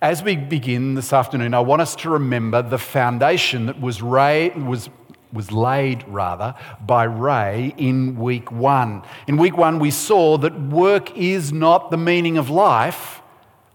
As 0.00 0.22
we 0.22 0.36
begin 0.36 0.94
this 0.94 1.12
afternoon, 1.12 1.54
I 1.54 1.60
want 1.60 1.82
us 1.82 1.96
to 1.96 2.10
remember 2.10 2.62
the 2.62 2.78
foundation 2.78 3.66
that 3.66 3.80
was, 3.80 4.00
was, 4.00 4.88
was 5.32 5.50
laid 5.50 6.06
rather 6.06 6.54
by 6.86 7.02
Ray 7.02 7.74
in 7.76 8.16
week 8.16 8.52
one. 8.52 9.02
In 9.26 9.36
week 9.38 9.56
one, 9.56 9.80
we 9.80 9.90
saw 9.90 10.38
that 10.38 10.56
work 10.56 11.16
is 11.16 11.52
not 11.52 11.90
the 11.90 11.96
meaning 11.96 12.38
of 12.38 12.48
life, 12.48 13.22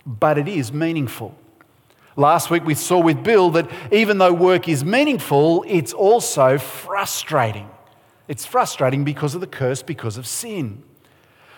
but 0.06 0.38
it 0.38 0.48
is 0.48 0.72
meaningful. 0.72 1.36
Last 2.16 2.50
week, 2.50 2.64
we 2.64 2.76
saw 2.76 3.00
with 3.00 3.22
Bill 3.22 3.50
that 3.50 3.70
even 3.92 4.18
though 4.18 4.32
work 4.32 4.70
is 4.70 4.86
meaningful, 4.86 5.66
it's 5.68 5.92
also 5.92 6.58
frustrating. 6.58 7.70
It's 8.30 8.46
frustrating 8.46 9.04
because 9.04 9.36
of 9.36 9.42
the 9.42 9.48
curse, 9.48 9.84
because 9.84 10.16
of 10.16 10.26
sin. 10.26 10.84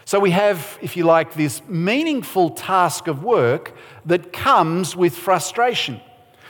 So 0.05 0.19
we 0.19 0.31
have, 0.31 0.77
if 0.83 0.95
you 0.95 1.03
like, 1.03 1.33
this 1.33 1.63
meaningful 1.67 2.51
task 2.51 3.07
of 3.07 3.23
work 3.23 3.73
that 4.05 4.31
comes 4.31 4.95
with 4.95 5.15
frustration. 5.15 5.99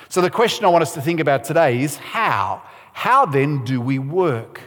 So 0.09 0.19
the 0.19 0.29
question 0.29 0.65
I 0.65 0.67
want 0.67 0.81
us 0.81 0.93
to 0.95 1.01
think 1.01 1.21
about 1.21 1.45
today 1.45 1.81
is 1.81 1.95
how? 1.95 2.61
How 2.91 3.25
then 3.25 3.63
do 3.63 3.79
we 3.79 3.97
work? 3.97 4.61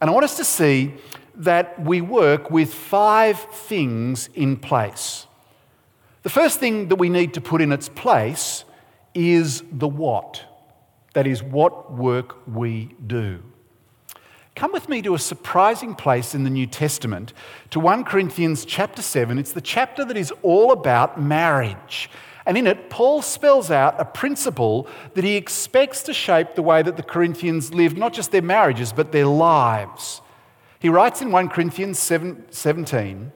And 0.00 0.10
I 0.10 0.12
want 0.12 0.24
us 0.24 0.36
to 0.36 0.44
see 0.44 0.94
that 1.36 1.80
we 1.82 2.02
work 2.02 2.50
with 2.50 2.72
five 2.72 3.38
things 3.38 4.28
in 4.34 4.58
place. 4.58 5.26
The 6.22 6.30
first 6.30 6.60
thing 6.60 6.88
that 6.88 6.96
we 6.96 7.08
need 7.08 7.32
to 7.34 7.40
put 7.40 7.62
in 7.62 7.72
its 7.72 7.88
place 7.88 8.64
is 9.14 9.62
the 9.72 9.88
what. 9.88 10.44
That 11.14 11.26
is, 11.26 11.42
what 11.42 11.92
work 11.92 12.46
we 12.46 12.94
do. 13.06 13.42
Come 14.54 14.72
with 14.72 14.88
me 14.88 15.00
to 15.02 15.14
a 15.14 15.18
surprising 15.18 15.94
place 15.94 16.34
in 16.34 16.44
the 16.44 16.50
New 16.50 16.66
Testament, 16.66 17.32
to 17.70 17.80
1 17.80 18.04
Corinthians 18.04 18.66
chapter 18.66 19.00
7. 19.00 19.38
It's 19.38 19.52
the 19.52 19.62
chapter 19.62 20.04
that 20.04 20.16
is 20.16 20.32
all 20.42 20.72
about 20.72 21.20
marriage. 21.20 22.10
And 22.44 22.58
in 22.58 22.66
it, 22.66 22.90
Paul 22.90 23.22
spells 23.22 23.70
out 23.70 24.00
a 24.00 24.04
principle 24.04 24.86
that 25.14 25.24
he 25.24 25.36
expects 25.36 26.02
to 26.02 26.12
shape 26.12 26.54
the 26.54 26.62
way 26.62 26.82
that 26.82 26.96
the 26.96 27.02
Corinthians 27.02 27.72
lived, 27.72 27.96
not 27.96 28.12
just 28.12 28.30
their 28.30 28.42
marriages, 28.42 28.92
but 28.92 29.12
their 29.12 29.26
lives. 29.26 30.20
He 30.80 30.88
writes 30.88 31.22
in 31.22 31.30
1 31.30 31.48
Corinthians 31.48 31.98
7, 31.98 32.44
17 32.50 33.32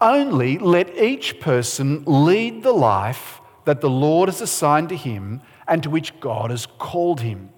Only 0.00 0.58
let 0.58 0.96
each 0.96 1.40
person 1.40 2.04
lead 2.06 2.62
the 2.62 2.72
life 2.72 3.40
that 3.64 3.80
the 3.80 3.90
Lord 3.90 4.28
has 4.28 4.40
assigned 4.40 4.90
to 4.90 4.96
him 4.96 5.40
and 5.66 5.82
to 5.82 5.90
which 5.90 6.20
God 6.20 6.50
has 6.50 6.66
called 6.66 7.22
him. 7.22 7.48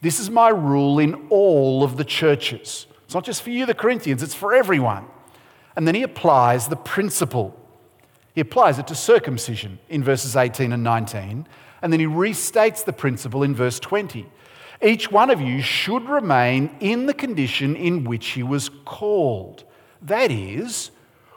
This 0.00 0.20
is 0.20 0.30
my 0.30 0.48
rule 0.48 0.98
in 0.98 1.28
all 1.28 1.82
of 1.82 1.96
the 1.96 2.04
churches. 2.04 2.86
It's 3.04 3.14
not 3.14 3.24
just 3.24 3.42
for 3.42 3.50
you, 3.50 3.66
the 3.66 3.74
Corinthians, 3.74 4.22
it's 4.22 4.34
for 4.34 4.54
everyone. 4.54 5.06
And 5.74 5.86
then 5.86 5.94
he 5.94 6.02
applies 6.02 6.68
the 6.68 6.76
principle. 6.76 7.58
He 8.34 8.40
applies 8.40 8.78
it 8.78 8.86
to 8.88 8.94
circumcision 8.94 9.78
in 9.88 10.04
verses 10.04 10.36
18 10.36 10.72
and 10.72 10.82
19. 10.82 11.46
And 11.82 11.92
then 11.92 12.00
he 12.00 12.06
restates 12.06 12.84
the 12.84 12.92
principle 12.92 13.42
in 13.42 13.54
verse 13.54 13.80
20. 13.80 14.26
Each 14.82 15.10
one 15.10 15.30
of 15.30 15.40
you 15.40 15.60
should 15.62 16.08
remain 16.08 16.70
in 16.80 17.06
the 17.06 17.14
condition 17.14 17.74
in 17.74 18.04
which 18.04 18.28
he 18.28 18.42
was 18.42 18.70
called. 18.84 19.64
That 20.02 20.30
is, 20.30 20.90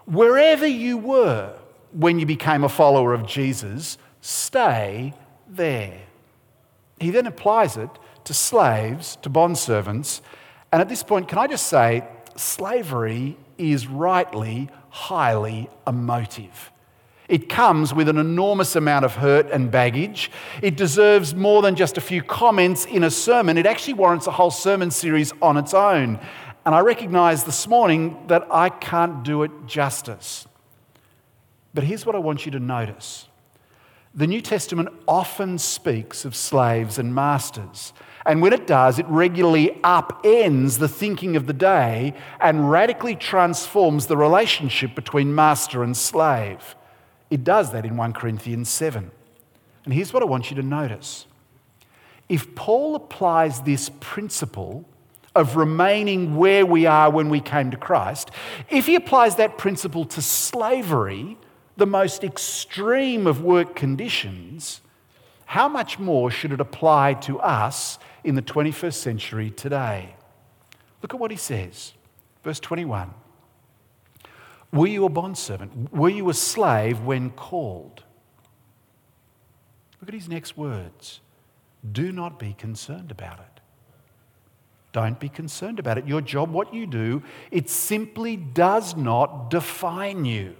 wherever 0.05 0.67
you 0.67 0.97
were 0.97 1.55
when 1.91 2.19
you 2.19 2.25
became 2.25 2.63
a 2.63 2.69
follower 2.69 3.13
of 3.13 3.25
Jesus, 3.25 3.97
stay 4.21 5.13
there. 5.47 6.01
He 6.99 7.09
then 7.09 7.25
applies 7.25 7.77
it 7.77 7.89
to 8.25 8.33
slaves, 8.33 9.17
to 9.21 9.29
bondservants. 9.29 10.21
And 10.71 10.81
at 10.81 10.89
this 10.89 11.03
point, 11.03 11.27
can 11.27 11.37
I 11.37 11.47
just 11.47 11.67
say, 11.67 12.07
slavery 12.35 13.37
is 13.57 13.87
rightly 13.87 14.69
highly 14.89 15.69
emotive. 15.87 16.71
It 17.29 17.47
comes 17.47 17.93
with 17.93 18.09
an 18.09 18.17
enormous 18.17 18.75
amount 18.75 19.05
of 19.05 19.15
hurt 19.15 19.49
and 19.51 19.71
baggage. 19.71 20.29
It 20.61 20.75
deserves 20.75 21.33
more 21.33 21.61
than 21.61 21.77
just 21.77 21.97
a 21.97 22.01
few 22.01 22.21
comments 22.21 22.83
in 22.85 23.03
a 23.05 23.11
sermon. 23.11 23.57
It 23.57 23.65
actually 23.65 23.93
warrants 23.93 24.27
a 24.27 24.31
whole 24.31 24.51
sermon 24.51 24.91
series 24.91 25.31
on 25.41 25.55
its 25.55 25.73
own. 25.73 26.19
And 26.65 26.75
I 26.75 26.81
recognize 26.81 27.45
this 27.45 27.67
morning 27.67 28.17
that 28.27 28.45
I 28.51 28.67
can't 28.67 29.23
do 29.23 29.43
it 29.43 29.51
justice. 29.65 30.45
But 31.73 31.85
here's 31.85 32.05
what 32.05 32.15
I 32.15 32.19
want 32.19 32.45
you 32.45 32.51
to 32.51 32.59
notice 32.59 33.27
the 34.13 34.27
New 34.27 34.41
Testament 34.41 34.89
often 35.07 35.57
speaks 35.57 36.25
of 36.25 36.35
slaves 36.35 36.99
and 36.99 37.15
masters. 37.15 37.93
And 38.25 38.41
when 38.41 38.53
it 38.53 38.67
does, 38.67 38.99
it 38.99 39.05
regularly 39.07 39.79
upends 39.83 40.79
the 40.79 40.87
thinking 40.87 41.35
of 41.35 41.47
the 41.47 41.53
day 41.53 42.13
and 42.39 42.69
radically 42.69 43.15
transforms 43.15 44.07
the 44.07 44.17
relationship 44.17 44.93
between 44.95 45.33
master 45.33 45.83
and 45.83 45.95
slave. 45.97 46.75
It 47.29 47.43
does 47.43 47.71
that 47.71 47.85
in 47.85 47.97
1 47.97 48.13
Corinthians 48.13 48.69
7. 48.69 49.09
And 49.85 49.93
here's 49.93 50.13
what 50.13 50.21
I 50.21 50.27
want 50.27 50.51
you 50.51 50.55
to 50.57 50.63
notice. 50.63 51.25
If 52.29 52.55
Paul 52.55 52.95
applies 52.95 53.61
this 53.61 53.89
principle 53.99 54.85
of 55.33 55.55
remaining 55.55 56.35
where 56.35 56.65
we 56.65 56.85
are 56.85 57.09
when 57.09 57.29
we 57.29 57.39
came 57.39 57.71
to 57.71 57.77
Christ, 57.77 58.31
if 58.69 58.85
he 58.85 58.95
applies 58.95 59.37
that 59.37 59.57
principle 59.57 60.05
to 60.05 60.21
slavery, 60.21 61.37
the 61.77 61.87
most 61.87 62.23
extreme 62.23 63.25
of 63.25 63.41
work 63.41 63.75
conditions, 63.75 64.81
how 65.45 65.67
much 65.67 65.99
more 65.99 66.29
should 66.29 66.51
it 66.51 66.61
apply 66.61 67.13
to 67.15 67.39
us 67.39 67.97
in 68.23 68.35
the 68.35 68.41
21st 68.41 68.93
century 68.93 69.49
today? 69.51 70.15
Look 71.01 71.13
at 71.13 71.19
what 71.19 71.31
he 71.31 71.37
says. 71.37 71.93
Verse 72.43 72.59
21. 72.59 73.13
Were 74.71 74.87
you 74.87 75.05
a 75.05 75.09
bondservant? 75.09 75.93
Were 75.93 76.09
you 76.09 76.29
a 76.29 76.33
slave 76.33 77.01
when 77.01 77.31
called? 77.31 78.03
Look 79.99 80.09
at 80.09 80.13
his 80.13 80.29
next 80.29 80.57
words. 80.57 81.19
Do 81.91 82.11
not 82.11 82.39
be 82.39 82.53
concerned 82.53 83.11
about 83.11 83.39
it. 83.39 83.61
Don't 84.93 85.19
be 85.19 85.29
concerned 85.29 85.79
about 85.79 85.97
it. 85.97 86.07
Your 86.07 86.21
job, 86.21 86.51
what 86.51 86.73
you 86.73 86.85
do, 86.85 87.23
it 87.49 87.69
simply 87.69 88.35
does 88.35 88.95
not 88.95 89.49
define 89.49 90.25
you. 90.25 90.55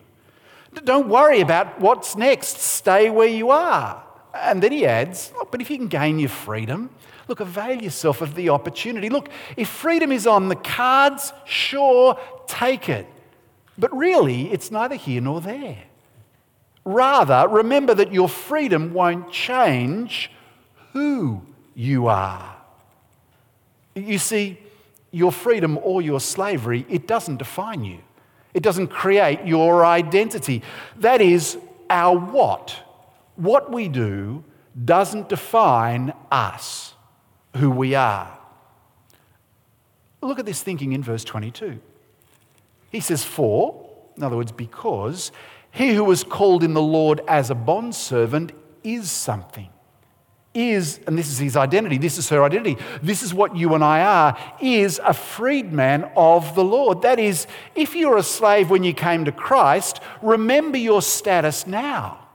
Don't 0.86 1.10
worry 1.10 1.42
about 1.42 1.82
what's 1.82 2.16
next. 2.16 2.58
Stay 2.58 3.10
where 3.10 3.28
you 3.28 3.50
are. 3.50 4.04
And 4.34 4.64
then 4.64 4.72
he 4.72 4.86
adds, 4.86 5.34
but 5.52 5.60
if 5.60 5.70
you 5.70 5.78
can 5.78 5.88
gain 5.88 6.18
your 6.18 6.30
freedom, 6.30 6.90
look, 7.32 7.40
avail 7.40 7.82
yourself 7.82 8.22
of 8.22 8.36
the 8.36 8.50
opportunity. 8.50 9.10
Look, 9.10 9.30
if 9.56 9.70
freedom 9.70 10.12
is 10.12 10.28
on 10.28 10.50
the 10.50 10.56
cards, 10.56 11.32
sure, 11.46 12.20
take 12.46 12.90
it. 12.90 13.08
But 13.78 13.96
really, 13.96 14.52
it's 14.52 14.70
neither 14.70 14.96
here 14.96 15.22
nor 15.22 15.40
there. 15.40 15.84
Rather, 16.84 17.48
remember 17.48 17.96
that 17.96 18.12
your 18.12 18.28
freedom 18.28 18.94
won't 18.94 19.32
change 19.32 20.30
who 20.92 21.42
you 21.74 22.08
are. 22.08 22.58
You 23.96 24.18
see, 24.18 24.60
your 25.12 25.32
freedom 25.32 25.80
or 25.84 26.02
your 26.02 26.20
slavery, 26.20 26.86
it 26.90 27.08
doesn't 27.08 27.38
define 27.38 27.86
you. 27.86 28.00
It 28.54 28.62
doesn't 28.62 28.90
create 28.90 29.46
your 29.46 29.86
identity. 29.86 30.64
That 30.98 31.22
is 31.22 31.58
our 31.90 32.18
what. 32.18 32.76
What 33.38 33.72
we 33.72 33.88
do 33.88 34.44
doesn't 34.84 35.30
define 35.30 36.14
us, 36.30 36.94
who 37.56 37.70
we 37.70 37.96
are. 37.96 38.38
Look 40.22 40.40
at 40.40 40.46
this 40.46 40.62
thinking 40.62 40.94
in 40.94 41.04
verse 41.04 41.24
22. 41.24 41.80
He 42.92 43.00
says, 43.00 43.24
For, 43.24 43.90
in 44.18 44.24
other 44.24 44.38
words, 44.38 44.52
because 44.52 45.32
he 45.72 45.94
who 45.94 46.04
was 46.04 46.24
called 46.24 46.64
in 46.64 46.74
the 46.74 46.82
Lord 46.82 47.22
as 47.28 47.50
a 47.50 47.56
bondservant 47.56 48.52
is 48.84 49.10
something 49.10 49.70
is, 50.54 51.00
and 51.08 51.18
this 51.18 51.30
is 51.30 51.38
his 51.38 51.56
identity, 51.56 51.98
this 51.98 52.18
is 52.18 52.28
her 52.30 52.44
identity, 52.44 52.78
this 53.02 53.24
is 53.24 53.34
what 53.34 53.56
you 53.56 53.74
and 53.74 53.84
I 53.84 54.02
are, 54.02 54.56
is 54.62 55.00
a 55.04 55.14
freedman 55.14 56.10
of 56.16 56.56
the 56.56 56.64
Lord. 56.64 57.04
That 57.04 57.20
is, 57.20 57.48
if 57.76 57.96
you're 57.96 58.18
a 58.18 58.24
slave 58.24 58.70
when 58.70 58.84
you 58.84 58.94
came 58.94 59.26
to 59.26 59.32
Christ, 59.32 60.02
remember 60.22 60.78
your 60.78 61.02
status 61.02 61.66
now. 61.66 62.28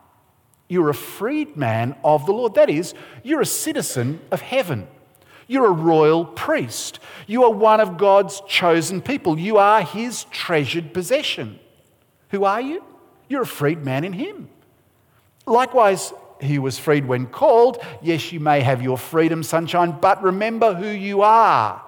You're 0.69 0.91
a 0.91 0.95
freedman 0.95 1.95
of 2.03 2.27
the 2.27 2.33
Lord. 2.33 2.55
That 2.55 2.71
is, 2.71 2.95
you're 3.23 3.43
a 3.43 3.47
citizen 3.47 4.21
of 4.31 4.41
heaven. 4.41 4.89
You're 5.47 5.67
a 5.67 5.71
royal 5.71 6.25
priest. 6.25 6.99
You 7.27 7.45
are 7.45 7.53
one 7.53 7.81
of 7.81 7.99
God's 7.99 8.43
chosen 8.49 9.01
people. 9.01 9.39
You 9.39 9.59
are 9.59 9.83
his 9.83 10.25
treasured 10.25 10.93
possession. 10.93 11.61
Who 12.31 12.45
are 12.45 12.61
you? 12.61 12.83
You're 13.29 13.43
a 13.43 13.47
freedman 13.47 14.05
in 14.05 14.13
him. 14.13 14.49
Likewise, 15.47 16.13
he 16.41 16.59
was 16.59 16.79
freed 16.79 17.07
when 17.07 17.27
called. 17.27 17.79
Yes, 18.03 18.33
you 18.33 18.41
may 18.41 18.61
have 18.61 18.83
your 18.83 18.99
freedom, 18.99 19.43
sunshine, 19.43 19.97
but 20.01 20.23
remember 20.23 20.75
who 20.75 20.89
you 20.89 21.23
are. 21.23 21.83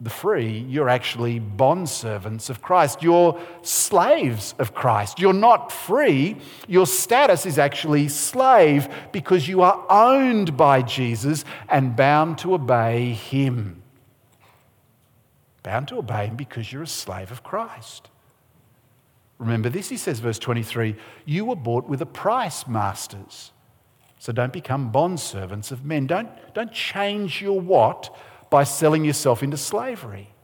The 0.00 0.10
free, 0.10 0.58
you're 0.68 0.88
actually 0.88 1.40
bondservants 1.40 2.50
of 2.50 2.62
Christ. 2.62 3.02
You're 3.02 3.40
slaves 3.62 4.54
of 4.60 4.72
Christ. 4.72 5.18
You're 5.18 5.32
not 5.32 5.72
free. 5.72 6.36
Your 6.68 6.86
status 6.86 7.46
is 7.46 7.58
actually 7.58 8.06
slave 8.08 8.88
because 9.10 9.48
you 9.48 9.62
are 9.62 9.84
owned 9.90 10.56
by 10.56 10.82
Jesus 10.82 11.44
and 11.68 11.96
bound 11.96 12.38
to 12.38 12.54
obey 12.54 13.12
him. 13.12 13.82
Bound 15.64 15.88
to 15.88 15.98
obey 15.98 16.28
him 16.28 16.36
because 16.36 16.72
you're 16.72 16.84
a 16.84 16.86
slave 16.86 17.32
of 17.32 17.42
Christ. 17.42 18.08
Remember 19.38 19.68
this, 19.68 19.88
he 19.88 19.96
says, 19.96 20.20
verse 20.20 20.38
23 20.38 20.94
You 21.24 21.44
were 21.44 21.56
bought 21.56 21.88
with 21.88 22.02
a 22.02 22.06
price, 22.06 22.68
masters. 22.68 23.52
So 24.20 24.32
don't 24.32 24.52
become 24.52 24.92
bondservants 24.92 25.70
of 25.70 25.84
men. 25.84 26.06
Don't, 26.06 26.28
don't 26.54 26.72
change 26.72 27.40
your 27.40 27.60
what 27.60 28.14
by 28.50 28.64
selling 28.64 29.04
yourself 29.04 29.42
into 29.42 29.56
slavery. 29.56 30.34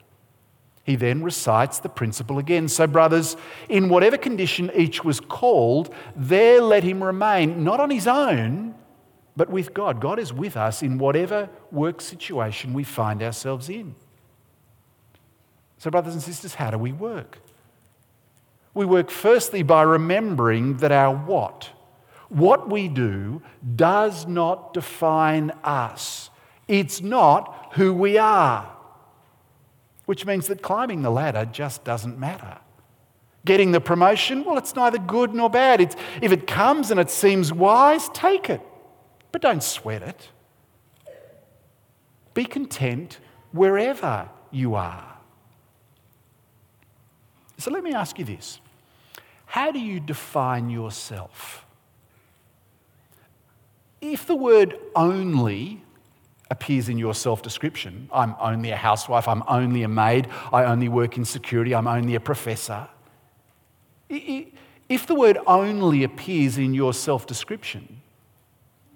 He 0.84 0.96
then 0.96 1.22
recites 1.22 1.78
the 1.78 1.88
principle 1.88 2.38
again. 2.38 2.68
So, 2.68 2.86
brothers, 2.86 3.36
in 3.70 3.88
whatever 3.88 4.18
condition 4.18 4.70
each 4.74 5.02
was 5.02 5.18
called, 5.18 5.92
there 6.14 6.60
let 6.60 6.84
him 6.84 7.02
remain, 7.02 7.64
not 7.64 7.80
on 7.80 7.88
his 7.88 8.06
own, 8.06 8.74
but 9.34 9.48
with 9.48 9.72
God. 9.72 10.00
God 10.00 10.18
is 10.18 10.32
with 10.32 10.56
us 10.56 10.82
in 10.82 10.98
whatever 10.98 11.48
work 11.72 12.02
situation 12.02 12.74
we 12.74 12.84
find 12.84 13.22
ourselves 13.22 13.70
in. 13.70 13.94
So, 15.78 15.90
brothers 15.90 16.12
and 16.12 16.22
sisters, 16.22 16.54
how 16.54 16.70
do 16.70 16.78
we 16.78 16.92
work? 16.92 17.38
We 18.74 18.84
work 18.84 19.10
firstly 19.10 19.62
by 19.62 19.82
remembering 19.82 20.78
that 20.78 20.92
our 20.92 21.14
what, 21.14 21.70
what 22.28 22.68
we 22.68 22.88
do, 22.88 23.40
does 23.74 24.26
not 24.26 24.74
define 24.74 25.50
us. 25.62 26.28
It's 26.66 27.00
not 27.00 27.63
who 27.74 27.92
we 27.92 28.18
are 28.18 28.74
which 30.06 30.26
means 30.26 30.48
that 30.48 30.62
climbing 30.62 31.02
the 31.02 31.10
ladder 31.10 31.44
just 31.50 31.84
doesn't 31.84 32.18
matter. 32.18 32.58
Getting 33.44 33.72
the 33.72 33.80
promotion, 33.80 34.44
well, 34.44 34.58
it's 34.58 34.74
neither 34.74 34.98
good 34.98 35.34
nor 35.34 35.50
bad. 35.50 35.80
It's, 35.80 35.96
if 36.22 36.32
it 36.32 36.46
comes 36.46 36.90
and 36.90 36.98
it 36.98 37.10
seems 37.10 37.52
wise, 37.52 38.08
take 38.10 38.48
it, 38.48 38.60
but 39.32 39.42
don't 39.42 39.62
sweat 39.62 40.02
it. 40.02 40.28
Be 42.32 42.44
content 42.44 43.18
wherever 43.52 44.28
you 44.50 44.74
are. 44.74 45.18
So 47.58 47.70
let 47.70 47.84
me 47.84 47.92
ask 47.92 48.18
you 48.18 48.24
this 48.24 48.60
How 49.46 49.70
do 49.70 49.78
you 49.78 50.00
define 50.00 50.70
yourself? 50.70 51.64
If 54.00 54.26
the 54.26 54.34
word 54.34 54.78
only 54.94 55.83
appears 56.54 56.88
in 56.88 56.96
your 56.98 57.14
self 57.14 57.42
description. 57.42 58.08
I'm 58.12 58.34
only 58.40 58.70
a 58.70 58.76
housewife, 58.76 59.26
I'm 59.28 59.42
only 59.48 59.82
a 59.82 59.88
maid, 59.88 60.28
I 60.52 60.64
only 60.64 60.88
work 60.88 61.16
in 61.18 61.24
security, 61.24 61.74
I'm 61.74 61.88
only 61.88 62.14
a 62.14 62.20
professor. 62.20 62.88
If 64.08 65.06
the 65.06 65.14
word 65.14 65.38
only 65.46 66.04
appears 66.04 66.56
in 66.56 66.72
your 66.72 66.94
self 66.94 67.26
description, 67.26 68.00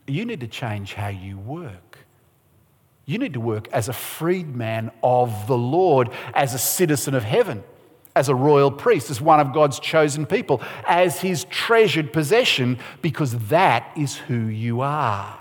you 0.06 0.24
need 0.24 0.40
to 0.40 0.48
change 0.48 0.94
how 0.94 1.08
you 1.08 1.36
work. 1.38 1.98
You 3.04 3.18
need 3.18 3.32
to 3.34 3.40
work 3.40 3.68
as 3.72 3.88
a 3.88 3.92
freedman 3.92 4.90
of 5.02 5.46
the 5.46 5.56
Lord, 5.56 6.10
as 6.34 6.54
a 6.54 6.58
citizen 6.58 7.14
of 7.14 7.24
heaven, 7.24 7.64
as 8.14 8.28
a 8.28 8.34
royal 8.34 8.70
priest, 8.70 9.10
as 9.10 9.20
one 9.20 9.40
of 9.40 9.52
God's 9.52 9.80
chosen 9.80 10.26
people, 10.26 10.62
as 10.86 11.20
his 11.20 11.44
treasured 11.44 12.12
possession, 12.12 12.78
because 13.02 13.32
that 13.48 13.90
is 13.96 14.16
who 14.16 14.38
you 14.46 14.82
are. 14.82 15.40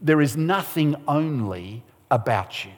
There 0.00 0.20
is 0.20 0.36
nothing 0.36 0.96
only 1.06 1.82
about 2.10 2.64
you. 2.64 2.72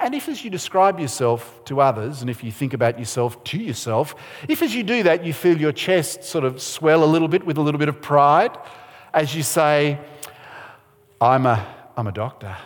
And 0.00 0.14
if, 0.14 0.28
as 0.28 0.44
you 0.44 0.50
describe 0.50 1.00
yourself 1.00 1.64
to 1.66 1.80
others, 1.80 2.20
and 2.20 2.30
if 2.30 2.42
you 2.44 2.52
think 2.52 2.72
about 2.72 2.98
yourself 2.98 3.42
to 3.44 3.58
yourself, 3.58 4.14
if 4.48 4.62
as 4.62 4.74
you 4.74 4.82
do 4.82 5.02
that 5.02 5.24
you 5.24 5.32
feel 5.32 5.60
your 5.60 5.72
chest 5.72 6.24
sort 6.24 6.44
of 6.44 6.62
swell 6.62 7.04
a 7.04 7.06
little 7.06 7.28
bit 7.28 7.44
with 7.44 7.58
a 7.58 7.60
little 7.60 7.78
bit 7.78 7.88
of 7.88 8.00
pride, 8.00 8.56
as 9.12 9.34
you 9.34 9.42
say, 9.42 9.98
I'm 11.20 11.46
a, 11.46 11.66
I'm 11.96 12.06
a 12.06 12.12
doctor, 12.12 12.56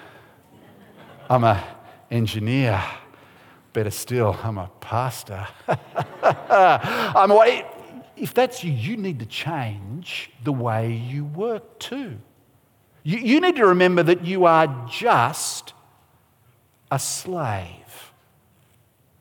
I'm 1.29 1.45
an 1.45 1.63
engineer, 2.11 2.83
better 3.73 3.91
still, 3.91 4.39
I'm 4.43 4.59
a 4.59 4.71
pastor, 4.81 5.47
I'm 6.23 7.31
a, 7.31 7.65
if 8.17 8.33
that's 8.33 8.65
you, 8.65 8.73
you 8.73 8.97
need 8.97 9.21
to 9.21 9.27
change 9.27 10.31
the 10.43 10.53
way 10.53 10.93
you 10.93 11.25
work 11.25 11.79
too. 11.79 12.19
You, 13.03 13.19
you 13.19 13.41
need 13.41 13.57
to 13.57 13.67
remember 13.67 14.03
that 14.03 14.25
you 14.25 14.47
are 14.47 14.89
just 14.91 15.75
a 16.91 16.99
slave, 16.99 18.13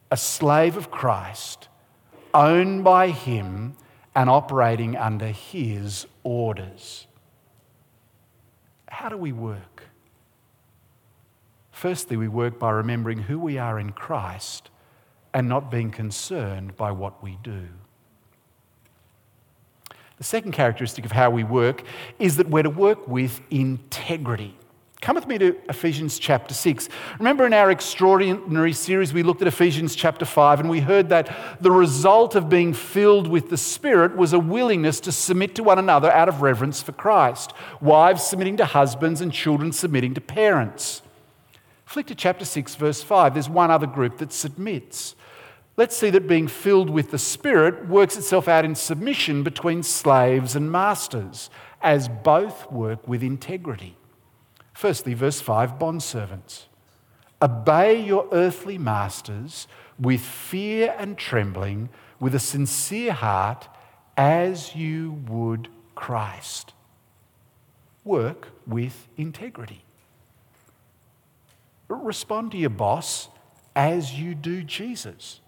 a 0.10 0.18
slave 0.18 0.78
of 0.78 0.90
Christ, 0.90 1.68
owned 2.34 2.84
by 2.84 3.10
Him 3.10 3.76
and 4.16 4.30
operating 4.30 4.96
under 4.96 5.28
His 5.28 6.08
orders. 6.24 7.08
How 8.88 9.10
do 9.10 9.18
we 9.18 9.34
work? 9.34 9.84
Firstly, 11.72 12.16
we 12.16 12.30
work 12.30 12.58
by 12.58 12.72
remembering 12.72 13.20
who 13.20 13.38
we 13.38 13.58
are 13.58 13.78
in 13.78 13.92
Christ 13.92 14.70
and 15.34 15.50
not 15.50 15.70
being 15.70 15.92
concerned 15.92 16.78
by 16.78 16.92
what 16.92 17.22
we 17.22 17.38
do. 17.44 17.68
The 20.18 20.24
second 20.24 20.54
characteristic 20.54 21.06
of 21.06 21.12
how 21.12 21.30
we 21.30 21.44
work 21.44 21.84
is 22.20 22.38
that 22.38 22.50
we're 22.50 22.64
to 22.64 22.70
work 22.70 23.08
with 23.08 23.42
integrity. 23.50 24.58
Come 25.02 25.16
with 25.16 25.28
me 25.28 25.38
to 25.38 25.56
Ephesians 25.70 26.18
chapter 26.18 26.54
6. 26.54 26.90
Remember 27.20 27.46
in 27.46 27.54
our 27.54 27.70
extraordinary 27.70 28.74
series, 28.74 29.14
we 29.14 29.24
looked 29.24 29.42
at 29.42 29.48
Ephesians 29.48 29.96
chapter 29.96 30.26
5 30.26 30.62
and 30.62 30.70
we 30.70 30.80
heard 30.80 31.10
that 31.10 31.62
the 31.62 31.70
result 31.70 32.34
of 32.34 32.50
being 32.50 32.74
filled 32.74 33.28
with 33.28 33.50
the 33.50 33.58
Spirit 33.58 34.16
was 34.16 34.34
a 34.34 34.40
willingness 34.40 35.00
to 35.02 35.12
submit 35.12 35.54
to 35.56 35.64
one 35.64 35.78
another 35.78 36.12
out 36.12 36.30
of 36.30 36.42
reverence 36.42 36.82
for 36.82 36.94
Christ. 36.94 37.54
Wives 37.82 38.24
submitting 38.24 38.58
to 38.58 38.66
husbands 38.66 39.22
and 39.22 39.32
children 39.32 39.72
submitting 39.74 40.14
to 40.14 40.22
parents. 40.22 41.02
Flick 41.86 42.08
to 42.08 42.16
chapter 42.16 42.46
6, 42.46 42.76
verse 42.76 43.04
5. 43.04 43.34
There's 43.34 43.50
one 43.50 43.70
other 43.70 43.88
group 43.88 44.18
that 44.18 44.34
submits. 44.34 45.16
Let's 45.78 45.98
see 45.98 46.10
that 46.12 46.28
being 46.28 46.48
filled 46.48 46.90
with 46.90 47.12
the 47.12 47.18
Spirit 47.18 47.90
works 47.90 48.16
itself 48.16 48.48
out 48.48 48.64
in 48.64 48.76
submission 48.76 49.44
between 49.44 49.84
slaves 49.84 50.56
and 50.56 50.72
masters, 50.72 51.50
as 51.82 52.08
both 52.08 52.72
work 52.72 53.06
with 53.08 53.22
integrity. 53.22 53.98
Firstly, 54.74 55.14
verse 55.14 55.42
5 55.42 55.74
bondservants. 55.78 56.66
Obey 57.42 58.02
your 58.02 58.30
earthly 58.32 58.78
masters 58.78 59.68
with 60.00 60.22
fear 60.22 60.96
and 60.98 61.18
trembling, 61.18 61.90
with 62.22 62.34
a 62.34 62.40
sincere 62.40 63.12
heart, 63.12 63.68
as 64.16 64.76
you 64.76 65.22
would 65.28 65.68
Christ. 65.94 66.74
Work 68.06 68.48
with 68.66 69.10
integrity. 69.18 69.84
Respond 71.90 72.52
to 72.52 72.58
your 72.58 72.70
boss 72.70 73.28
as 73.76 74.14
you 74.14 74.36
do 74.36 74.64
Jesus 74.64 75.42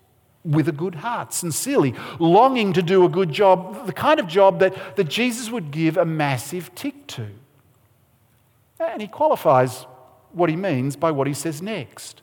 with 0.48 0.70
a 0.70 0.72
good 0.72 0.96
heart, 0.96 1.34
sincerely, 1.34 1.94
longing 2.20 2.72
to 2.74 2.82
do 2.82 3.04
a 3.04 3.10
good 3.10 3.32
job, 3.32 3.86
the 3.86 3.94
kind 3.94 4.20
of 4.20 4.28
job 4.28 4.60
that, 4.60 4.96
that 4.96 5.06
Jesus 5.06 5.52
would 5.52 5.72
give 5.72 5.98
a 5.98 6.06
massive 6.06 6.74
tick 6.74 7.06
to. 7.08 7.28
And 8.80 9.02
he 9.02 9.08
qualifies 9.08 9.86
what 10.32 10.50
he 10.50 10.56
means 10.56 10.96
by 10.96 11.12
what 11.12 11.28
he 11.28 11.34
says 11.34 11.62
next. 11.62 12.22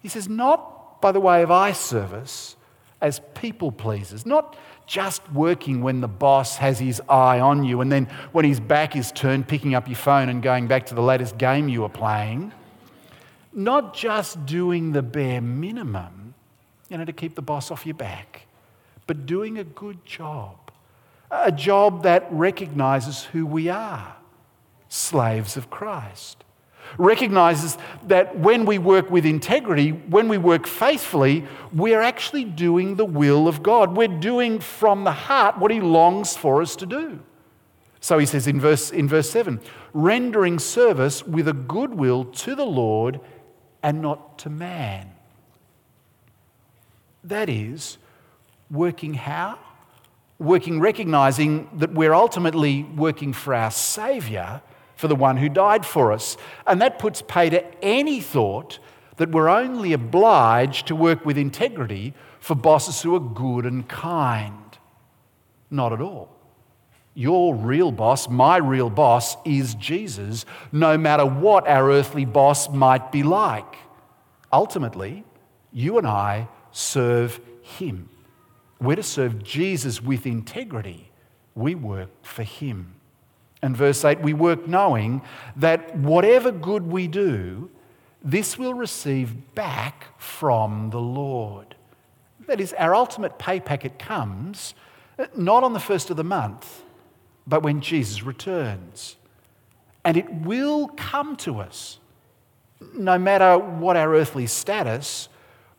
He 0.00 0.08
says, 0.08 0.28
not 0.28 1.00
by 1.00 1.12
the 1.12 1.20
way 1.20 1.42
of 1.42 1.50
eye 1.50 1.72
service 1.72 2.56
as 3.00 3.20
people 3.34 3.70
pleasers, 3.70 4.24
not 4.24 4.56
just 4.86 5.30
working 5.32 5.82
when 5.82 6.00
the 6.00 6.08
boss 6.08 6.56
has 6.56 6.78
his 6.78 7.00
eye 7.08 7.40
on 7.40 7.64
you 7.64 7.80
and 7.80 7.90
then 7.90 8.06
when 8.32 8.44
his 8.44 8.60
back 8.60 8.96
is 8.96 9.12
turned, 9.12 9.48
picking 9.48 9.74
up 9.74 9.88
your 9.88 9.96
phone 9.96 10.28
and 10.28 10.42
going 10.42 10.66
back 10.66 10.86
to 10.86 10.94
the 10.94 11.02
latest 11.02 11.36
game 11.36 11.68
you 11.68 11.82
were 11.82 11.88
playing. 11.88 12.52
Not 13.52 13.94
just 13.94 14.46
doing 14.46 14.92
the 14.92 15.02
bare 15.02 15.40
minimum 15.40 16.23
you 16.94 16.98
know, 16.98 17.04
to 17.04 17.12
keep 17.12 17.34
the 17.34 17.42
boss 17.42 17.72
off 17.72 17.84
your 17.84 17.96
back, 17.96 18.46
but 19.08 19.26
doing 19.26 19.58
a 19.58 19.64
good 19.64 20.06
job. 20.06 20.70
A 21.28 21.50
job 21.50 22.04
that 22.04 22.28
recognizes 22.30 23.24
who 23.24 23.44
we 23.44 23.68
are 23.68 24.14
slaves 24.88 25.56
of 25.56 25.70
Christ. 25.70 26.44
Recognizes 26.96 27.76
that 28.06 28.38
when 28.38 28.64
we 28.64 28.78
work 28.78 29.10
with 29.10 29.26
integrity, 29.26 29.90
when 29.90 30.28
we 30.28 30.38
work 30.38 30.68
faithfully, 30.68 31.44
we're 31.72 32.00
actually 32.00 32.44
doing 32.44 32.94
the 32.94 33.04
will 33.04 33.48
of 33.48 33.60
God. 33.60 33.96
We're 33.96 34.06
doing 34.06 34.60
from 34.60 35.02
the 35.02 35.10
heart 35.10 35.58
what 35.58 35.72
He 35.72 35.80
longs 35.80 36.36
for 36.36 36.62
us 36.62 36.76
to 36.76 36.86
do. 36.86 37.18
So 37.98 38.18
he 38.18 38.26
says 38.26 38.46
in 38.46 38.60
verse, 38.60 38.92
in 38.92 39.08
verse 39.08 39.30
7 39.30 39.60
rendering 39.92 40.60
service 40.60 41.26
with 41.26 41.48
a 41.48 41.52
good 41.52 41.94
will 41.94 42.24
to 42.26 42.54
the 42.54 42.66
Lord 42.66 43.18
and 43.82 44.00
not 44.00 44.38
to 44.40 44.50
man. 44.50 45.13
That 47.24 47.48
is, 47.48 47.96
working 48.70 49.14
how? 49.14 49.58
Working 50.38 50.78
recognizing 50.78 51.70
that 51.78 51.92
we're 51.92 52.12
ultimately 52.12 52.82
working 52.82 53.32
for 53.32 53.54
our 53.54 53.70
Saviour, 53.70 54.60
for 54.94 55.08
the 55.08 55.16
one 55.16 55.38
who 55.38 55.48
died 55.48 55.86
for 55.86 56.12
us. 56.12 56.36
And 56.66 56.80
that 56.82 56.98
puts 56.98 57.22
pay 57.22 57.50
to 57.50 57.64
any 57.84 58.20
thought 58.20 58.78
that 59.16 59.30
we're 59.30 59.48
only 59.48 59.92
obliged 59.92 60.86
to 60.88 60.96
work 60.96 61.24
with 61.24 61.38
integrity 61.38 62.14
for 62.40 62.54
bosses 62.54 63.00
who 63.00 63.14
are 63.14 63.20
good 63.20 63.64
and 63.64 63.88
kind. 63.88 64.78
Not 65.70 65.92
at 65.92 66.00
all. 66.00 66.28
Your 67.14 67.54
real 67.54 67.92
boss, 67.92 68.28
my 68.28 68.56
real 68.56 68.90
boss, 68.90 69.36
is 69.44 69.76
Jesus, 69.76 70.44
no 70.72 70.98
matter 70.98 71.24
what 71.24 71.66
our 71.68 71.90
earthly 71.90 72.24
boss 72.24 72.68
might 72.68 73.12
be 73.12 73.22
like. 73.22 73.76
Ultimately, 74.52 75.24
you 75.72 75.96
and 75.96 76.06
I 76.06 76.48
serve 76.74 77.40
Him. 77.62 78.08
We're 78.80 78.96
to 78.96 79.02
serve 79.02 79.42
Jesus 79.42 80.02
with 80.02 80.26
integrity. 80.26 81.10
We 81.54 81.74
work 81.74 82.10
for 82.22 82.42
Him. 82.42 82.96
And 83.62 83.74
verse 83.76 84.04
8, 84.04 84.20
we 84.20 84.34
work 84.34 84.66
knowing 84.66 85.22
that 85.56 85.96
whatever 85.96 86.50
good 86.50 86.86
we 86.86 87.06
do, 87.06 87.70
this 88.22 88.58
will 88.58 88.74
receive 88.74 89.54
back 89.54 90.06
from 90.18 90.90
the 90.90 91.00
Lord. 91.00 91.76
That 92.46 92.60
is, 92.60 92.74
our 92.74 92.94
ultimate 92.94 93.38
pay 93.38 93.60
packet 93.60 93.98
comes 93.98 94.74
uh, 95.18 95.26
not 95.36 95.62
on 95.62 95.72
the 95.72 95.80
first 95.80 96.10
of 96.10 96.16
the 96.16 96.24
month, 96.24 96.82
but 97.46 97.62
when 97.62 97.80
Jesus 97.80 98.22
returns. 98.22 99.16
And 100.04 100.16
it 100.16 100.30
will 100.30 100.88
come 100.88 101.36
to 101.36 101.60
us, 101.60 102.00
no 102.92 103.18
matter 103.18 103.56
what 103.56 103.96
our 103.96 104.14
earthly 104.14 104.46
status, 104.46 105.28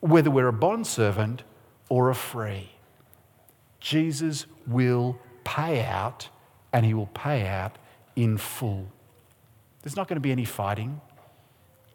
whether 0.05 0.29
we're 0.29 0.47
a 0.47 0.53
bondservant 0.53 1.43
or 1.89 2.09
a 2.09 2.15
free. 2.15 2.71
Jesus 3.79 4.45
will 4.67 5.19
pay 5.43 5.83
out, 5.83 6.29
and 6.73 6.85
he 6.85 6.93
will 6.93 7.07
pay 7.07 7.47
out 7.47 7.77
in 8.15 8.37
full. 8.37 8.87
There's 9.81 9.95
not 9.95 10.07
going 10.07 10.15
to 10.15 10.21
be 10.21 10.31
any 10.31 10.45
fighting 10.45 11.01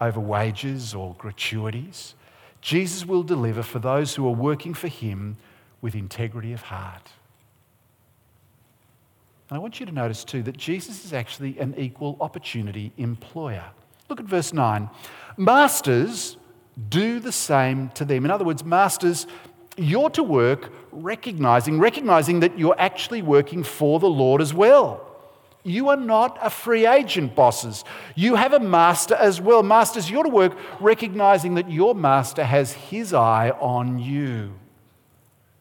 over 0.00 0.20
wages 0.20 0.94
or 0.94 1.14
gratuities. 1.18 2.14
Jesus 2.60 3.04
will 3.04 3.22
deliver 3.22 3.62
for 3.62 3.78
those 3.78 4.14
who 4.14 4.26
are 4.26 4.34
working 4.34 4.74
for 4.74 4.88
him 4.88 5.36
with 5.80 5.94
integrity 5.94 6.52
of 6.52 6.62
heart. 6.62 7.10
And 9.48 9.56
I 9.56 9.60
want 9.60 9.80
you 9.80 9.86
to 9.86 9.92
notice 9.92 10.24
too 10.24 10.42
that 10.44 10.56
Jesus 10.56 11.04
is 11.04 11.12
actually 11.12 11.58
an 11.58 11.74
equal 11.76 12.16
opportunity 12.20 12.92
employer. 12.96 13.64
Look 14.08 14.20
at 14.20 14.26
verse 14.26 14.52
9. 14.52 14.88
Masters, 15.36 16.36
do 16.88 17.20
the 17.20 17.32
same 17.32 17.90
to 17.90 18.04
them. 18.04 18.24
In 18.24 18.30
other 18.30 18.44
words, 18.44 18.64
masters, 18.64 19.26
you're 19.76 20.10
to 20.10 20.22
work 20.22 20.72
recognizing, 20.92 21.78
recognizing 21.78 22.40
that 22.40 22.58
you're 22.58 22.78
actually 22.78 23.22
working 23.22 23.62
for 23.62 23.98
the 23.98 24.08
Lord 24.08 24.40
as 24.40 24.54
well. 24.54 25.06
You 25.62 25.90
are 25.90 25.96
not 25.96 26.38
a 26.40 26.48
free 26.48 26.86
agent, 26.86 27.34
bosses. 27.34 27.84
You 28.14 28.36
have 28.36 28.54
a 28.54 28.60
master 28.60 29.14
as 29.14 29.40
well. 29.40 29.62
Masters, 29.62 30.10
you're 30.10 30.22
to 30.22 30.30
work 30.30 30.56
recognizing 30.80 31.54
that 31.56 31.70
your 31.70 31.94
master 31.94 32.44
has 32.44 32.72
his 32.72 33.12
eye 33.12 33.50
on 33.60 33.98
you. 33.98 34.54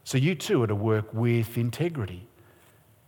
So 0.06 0.18
you 0.18 0.36
too 0.36 0.64
are 0.64 0.68
to 0.68 0.76
work 0.76 1.14
with 1.14 1.58
integrity. 1.58 2.28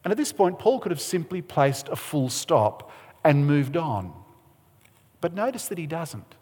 And 0.04 0.12
at 0.12 0.18
this 0.18 0.34
point, 0.34 0.60
Paul 0.60 0.80
could 0.80 0.92
have 0.92 1.02
simply 1.02 1.42
placed 1.42 1.88
a 1.88 1.96
full 1.96 2.30
stop 2.30 2.92
and 3.24 3.48
moved 3.48 3.78
on. 3.78 4.14
But 5.22 5.34
notice 5.34 5.68
that 5.68 5.78
he 5.78 5.88
doesn't. 5.88 6.36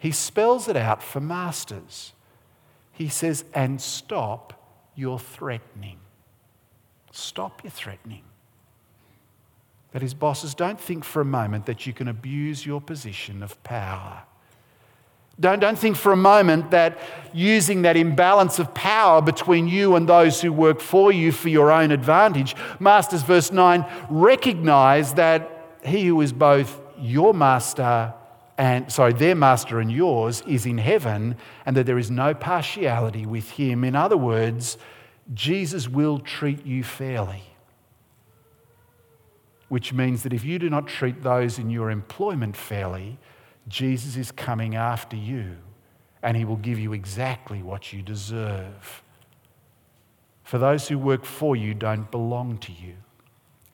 He 0.00 0.10
spells 0.12 0.66
it 0.66 0.76
out 0.76 1.02
for 1.02 1.20
masters. 1.20 2.14
He 2.90 3.08
says, 3.08 3.44
and 3.54 3.80
stop 3.80 4.90
your 4.96 5.18
threatening. 5.18 5.98
Stop 7.12 7.62
your 7.62 7.70
threatening. 7.70 8.22
That 9.92 10.02
is, 10.02 10.14
bosses, 10.14 10.54
don't 10.54 10.80
think 10.80 11.04
for 11.04 11.20
a 11.20 11.24
moment 11.24 11.66
that 11.66 11.86
you 11.86 11.92
can 11.92 12.08
abuse 12.08 12.64
your 12.64 12.80
position 12.80 13.42
of 13.42 13.62
power. 13.62 14.22
Don't, 15.38 15.60
don't 15.60 15.78
think 15.78 15.96
for 15.96 16.12
a 16.12 16.16
moment 16.16 16.70
that 16.70 16.98
using 17.34 17.82
that 17.82 17.98
imbalance 17.98 18.58
of 18.58 18.72
power 18.72 19.20
between 19.20 19.68
you 19.68 19.96
and 19.96 20.08
those 20.08 20.40
who 20.40 20.50
work 20.50 20.80
for 20.80 21.12
you 21.12 21.30
for 21.30 21.50
your 21.50 21.70
own 21.70 21.90
advantage. 21.90 22.56
Masters, 22.78 23.22
verse 23.22 23.52
9, 23.52 23.84
recognize 24.08 25.12
that 25.14 25.78
he 25.84 26.06
who 26.06 26.20
is 26.22 26.32
both 26.32 26.80
your 26.98 27.34
master 27.34 28.14
and, 28.60 28.92
sorry, 28.92 29.12
their 29.12 29.34
master 29.34 29.80
and 29.80 29.90
yours 29.90 30.42
is 30.46 30.66
in 30.66 30.78
heaven, 30.78 31.36
and 31.64 31.76
that 31.76 31.86
there 31.86 31.98
is 31.98 32.10
no 32.10 32.34
partiality 32.34 33.24
with 33.24 33.50
him. 33.50 33.84
In 33.84 33.96
other 33.96 34.16
words, 34.16 34.76
Jesus 35.32 35.88
will 35.88 36.18
treat 36.18 36.66
you 36.66 36.84
fairly 36.84 37.50
which 39.70 39.92
means 39.92 40.24
that 40.24 40.32
if 40.32 40.44
you 40.44 40.58
do 40.58 40.68
not 40.68 40.88
treat 40.88 41.22
those 41.22 41.56
in 41.56 41.70
your 41.70 41.92
employment 41.92 42.56
fairly, 42.56 43.16
Jesus 43.68 44.16
is 44.16 44.32
coming 44.32 44.74
after 44.74 45.16
you 45.16 45.58
and 46.24 46.36
he 46.36 46.44
will 46.44 46.56
give 46.56 46.76
you 46.76 46.92
exactly 46.92 47.62
what 47.62 47.92
you 47.92 48.02
deserve. 48.02 49.02
For 50.42 50.58
those 50.58 50.88
who 50.88 50.98
work 50.98 51.24
for 51.24 51.54
you 51.54 51.72
don't 51.72 52.10
belong 52.10 52.58
to 52.58 52.72
you. 52.72 52.94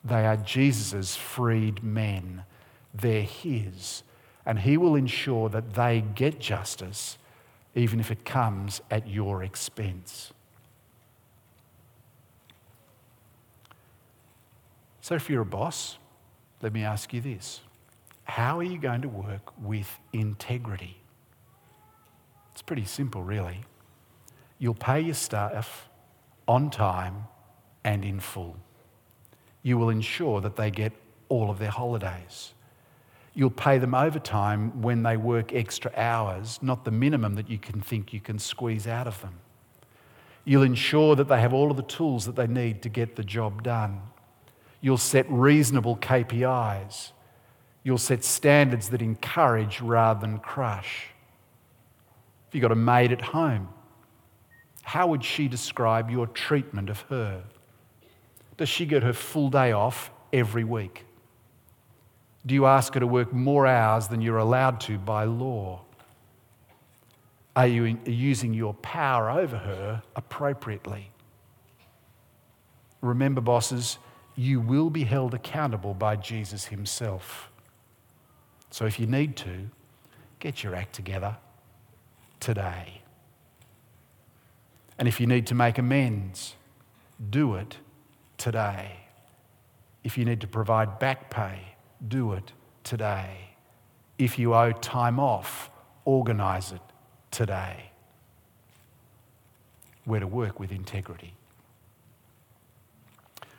They 0.03 0.27
are 0.27 0.37
Jesus' 0.37 1.15
freed 1.15 1.81
men. 1.83 2.43
They're 2.93 3.23
his. 3.23 4.03
And 4.47 4.59
he 4.59 4.77
will 4.77 4.95
ensure 4.95 5.49
that 5.49 5.73
they 5.73 6.05
get 6.15 6.39
justice, 6.39 7.17
even 7.75 7.99
if 7.99 8.09
it 8.09 8.23
comes 8.23 8.81
at 8.89 9.05
your 9.05 9.43
expense. 9.43 10.31
So, 15.01 15.15
if 15.15 15.29
you're 15.29 15.41
a 15.41 15.45
boss, 15.45 15.97
let 16.61 16.73
me 16.73 16.83
ask 16.83 17.13
you 17.13 17.19
this 17.19 17.59
How 18.23 18.57
are 18.57 18.63
you 18.63 18.79
going 18.79 19.01
to 19.01 19.09
work 19.09 19.51
with 19.61 19.99
integrity? 20.13 20.97
It's 22.53 22.61
pretty 22.61 22.85
simple, 22.85 23.21
really. 23.21 23.65
You'll 24.59 24.73
pay 24.73 25.01
your 25.01 25.13
staff 25.13 25.89
on 26.47 26.69
time 26.69 27.25
and 27.83 28.05
in 28.05 28.21
full. 28.21 28.55
You 29.61 29.77
will 29.77 29.89
ensure 29.89 30.39
that 30.39 30.55
they 30.55 30.71
get 30.71 30.93
all 31.27 31.51
of 31.51 31.59
their 31.59 31.69
holidays. 31.69 32.53
You'll 33.37 33.51
pay 33.51 33.77
them 33.77 33.93
overtime 33.93 34.81
when 34.81 35.03
they 35.03 35.15
work 35.15 35.53
extra 35.53 35.91
hours, 35.95 36.57
not 36.63 36.85
the 36.85 36.89
minimum 36.89 37.35
that 37.35 37.47
you 37.47 37.59
can 37.59 37.81
think 37.81 38.11
you 38.11 38.19
can 38.19 38.39
squeeze 38.39 38.87
out 38.87 39.05
of 39.05 39.21
them. 39.21 39.35
You'll 40.43 40.63
ensure 40.63 41.15
that 41.15 41.27
they 41.27 41.39
have 41.39 41.53
all 41.53 41.69
of 41.69 41.77
the 41.77 41.83
tools 41.83 42.25
that 42.25 42.35
they 42.35 42.47
need 42.47 42.81
to 42.81 42.89
get 42.89 43.15
the 43.15 43.23
job 43.23 43.61
done. 43.61 44.01
You'll 44.81 44.97
set 44.97 45.27
reasonable 45.29 45.97
KPIs. 45.97 47.11
You'll 47.83 47.99
set 47.99 48.23
standards 48.23 48.89
that 48.89 49.03
encourage 49.03 49.81
rather 49.81 50.19
than 50.19 50.39
crush. 50.39 51.09
If 52.47 52.55
you've 52.55 52.63
got 52.63 52.71
a 52.71 52.75
maid 52.75 53.11
at 53.11 53.21
home, 53.21 53.69
how 54.81 55.05
would 55.05 55.23
she 55.23 55.47
describe 55.47 56.09
your 56.09 56.25
treatment 56.25 56.89
of 56.89 57.01
her? 57.01 57.43
Does 58.57 58.67
she 58.67 58.87
get 58.87 59.03
her 59.03 59.13
full 59.13 59.51
day 59.51 59.73
off 59.73 60.09
every 60.33 60.63
week? 60.63 61.03
Do 62.47 62.55
you 62.55 62.65
ask 62.65 62.93
her 62.93 63.01
to 63.01 63.07
work 63.07 63.33
more 63.33 63.67
hours 63.67 64.07
than 64.07 64.21
you're 64.21 64.37
allowed 64.37 64.79
to 64.81 64.97
by 64.97 65.25
law? 65.25 65.81
Are 67.57 67.67
you 67.67 67.97
using 68.05 68.53
your 68.53 68.73
power 68.75 69.29
over 69.29 69.57
her 69.57 70.01
appropriately? 70.15 71.11
Remember, 73.01 73.41
bosses, 73.41 73.97
you 74.35 74.61
will 74.61 74.89
be 74.89 75.03
held 75.03 75.33
accountable 75.33 75.93
by 75.93 76.15
Jesus 76.15 76.65
himself. 76.65 77.49
So 78.71 78.85
if 78.85 78.97
you 78.97 79.07
need 79.07 79.35
to, 79.37 79.69
get 80.39 80.63
your 80.63 80.73
act 80.73 80.93
together 80.93 81.35
today. 82.39 83.01
And 84.97 85.07
if 85.07 85.19
you 85.19 85.27
need 85.27 85.47
to 85.47 85.55
make 85.55 85.77
amends, 85.77 86.55
do 87.29 87.55
it 87.55 87.77
today. 88.37 89.01
If 90.03 90.17
you 90.17 90.23
need 90.23 90.39
to 90.41 90.47
provide 90.47 90.99
back 90.99 91.29
pay, 91.29 91.75
do 92.05 92.33
it 92.33 92.51
today. 92.83 93.49
If 94.17 94.39
you 94.39 94.53
owe 94.53 94.71
time 94.71 95.19
off, 95.19 95.69
organise 96.05 96.71
it 96.71 96.81
today. 97.31 97.91
We're 100.05 100.21
to 100.21 100.27
work 100.27 100.59
with 100.59 100.71
integrity. 100.71 101.33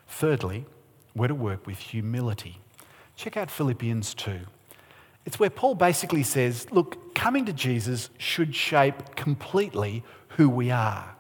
Thirdly, 0.07 0.67
we're 1.15 1.29
to 1.29 1.35
work 1.35 1.67
with 1.67 1.79
humility. 1.79 2.61
Check 3.17 3.37
out 3.37 3.51
Philippians 3.51 4.15
2. 4.15 4.41
It's 5.27 5.39
where 5.39 5.51
Paul 5.51 5.75
basically 5.75 6.23
says, 6.23 6.67
look, 6.71 7.15
coming 7.15 7.45
to 7.47 7.53
Jesus 7.53 8.09
should 8.17 8.55
shape 8.55 9.15
completely 9.15 10.03
who 10.31 10.49
we 10.49 10.71
are. 10.71 11.18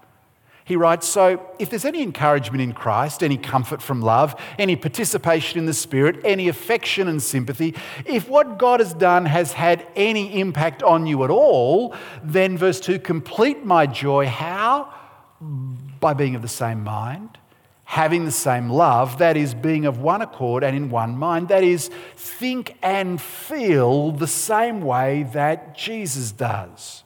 He 0.68 0.76
writes, 0.76 1.08
So 1.08 1.40
if 1.58 1.70
there's 1.70 1.87
any 1.87 2.02
encouragement 2.02 2.60
in 2.60 2.75
Christ, 2.75 3.22
any 3.22 3.38
comfort 3.38 3.80
from 3.80 4.02
love, 4.02 4.38
any 4.58 4.76
participation 4.76 5.58
in 5.58 5.64
the 5.64 5.72
Spirit, 5.72 6.20
any 6.26 6.48
affection 6.48 7.08
and 7.08 7.22
sympathy, 7.22 7.75
if 8.04 8.28
what 8.28 8.58
God 8.58 8.80
has 8.80 8.92
done 8.92 9.25
has 9.25 9.54
had 9.54 9.87
any 9.96 10.38
impact 10.38 10.82
on 10.82 11.06
you 11.06 11.25
at 11.25 11.30
all, 11.30 11.94
then 12.22 12.58
verse 12.58 12.80
2 12.80 12.98
complete 12.98 13.64
my 13.64 13.87
joy. 13.87 14.26
How? 14.26 14.92
By 15.40 16.12
being 16.12 16.34
of 16.34 16.42
the 16.42 16.48
same 16.48 16.84
mind 16.84 17.38
having 17.84 18.26
the 18.26 18.30
same 18.30 18.68
love, 18.68 19.16
that 19.16 19.34
is, 19.34 19.54
being 19.54 19.87
of 19.87 19.98
one 19.98 20.20
accord 20.20 20.62
and 20.62 20.76
in 20.76 20.90
one 20.90 21.16
mind, 21.16 21.48
that 21.48 21.64
is, 21.64 21.88
think 22.16 22.76
and 22.82 23.18
feel 23.18 24.12
the 24.12 24.26
same 24.26 24.82
way 24.82 25.22
that 25.32 25.75
Jesus 25.75 26.30
does. 26.30 27.02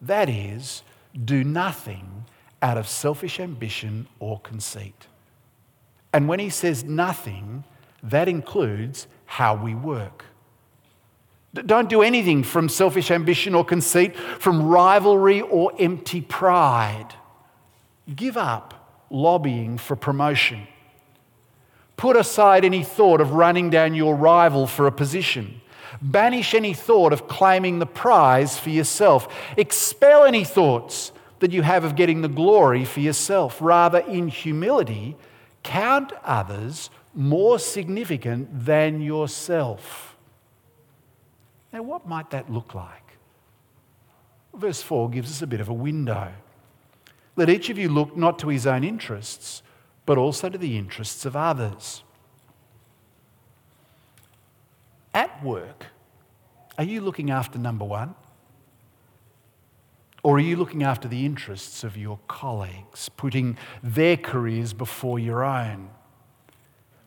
That 0.00 0.30
is, 0.30 0.82
do 1.22 1.44
nothing 1.44 2.21
out 2.62 2.78
of 2.78 2.88
selfish 2.88 3.40
ambition 3.40 4.06
or 4.20 4.40
conceit. 4.40 5.06
And 6.12 6.28
when 6.28 6.38
he 6.38 6.48
says 6.48 6.84
nothing, 6.84 7.64
that 8.02 8.28
includes 8.28 9.06
how 9.26 9.54
we 9.54 9.74
work. 9.74 10.24
Don't 11.54 11.90
do 11.90 12.00
anything 12.00 12.42
from 12.42 12.68
selfish 12.68 13.10
ambition 13.10 13.54
or 13.54 13.64
conceit, 13.64 14.16
from 14.16 14.66
rivalry 14.66 15.42
or 15.42 15.72
empty 15.78 16.22
pride. 16.22 17.08
Give 18.14 18.36
up 18.38 19.04
lobbying 19.10 19.76
for 19.76 19.94
promotion. 19.94 20.66
Put 21.96 22.16
aside 22.16 22.64
any 22.64 22.82
thought 22.82 23.20
of 23.20 23.32
running 23.32 23.68
down 23.68 23.94
your 23.94 24.16
rival 24.16 24.66
for 24.66 24.86
a 24.86 24.92
position. 24.92 25.60
Banish 26.00 26.54
any 26.54 26.72
thought 26.72 27.12
of 27.12 27.28
claiming 27.28 27.78
the 27.78 27.86
prize 27.86 28.58
for 28.58 28.70
yourself. 28.70 29.28
Expel 29.56 30.24
any 30.24 30.44
thoughts 30.44 31.12
that 31.42 31.52
you 31.52 31.62
have 31.62 31.84
of 31.84 31.96
getting 31.96 32.22
the 32.22 32.28
glory 32.28 32.84
for 32.84 33.00
yourself. 33.00 33.58
Rather, 33.60 33.98
in 33.98 34.28
humility, 34.28 35.16
count 35.62 36.12
others 36.24 36.88
more 37.14 37.58
significant 37.58 38.64
than 38.64 39.02
yourself. 39.02 40.16
Now, 41.72 41.82
what 41.82 42.06
might 42.06 42.30
that 42.30 42.50
look 42.50 42.74
like? 42.74 43.18
Verse 44.54 44.82
4 44.82 45.10
gives 45.10 45.30
us 45.30 45.42
a 45.42 45.46
bit 45.46 45.60
of 45.60 45.68
a 45.68 45.74
window. 45.74 46.32
Let 47.34 47.50
each 47.50 47.70
of 47.70 47.78
you 47.78 47.88
look 47.88 48.16
not 48.16 48.38
to 48.40 48.48
his 48.48 48.66
own 48.66 48.84
interests, 48.84 49.62
but 50.06 50.18
also 50.18 50.48
to 50.48 50.58
the 50.58 50.78
interests 50.78 51.24
of 51.24 51.34
others. 51.34 52.02
At 55.12 55.42
work, 55.42 55.86
are 56.78 56.84
you 56.84 57.00
looking 57.00 57.30
after 57.30 57.58
number 57.58 57.84
one? 57.84 58.14
Or 60.22 60.36
are 60.36 60.40
you 60.40 60.56
looking 60.56 60.82
after 60.84 61.08
the 61.08 61.26
interests 61.26 61.82
of 61.82 61.96
your 61.96 62.18
colleagues, 62.28 63.08
putting 63.08 63.56
their 63.82 64.16
careers 64.16 64.72
before 64.72 65.18
your 65.18 65.44
own? 65.44 65.90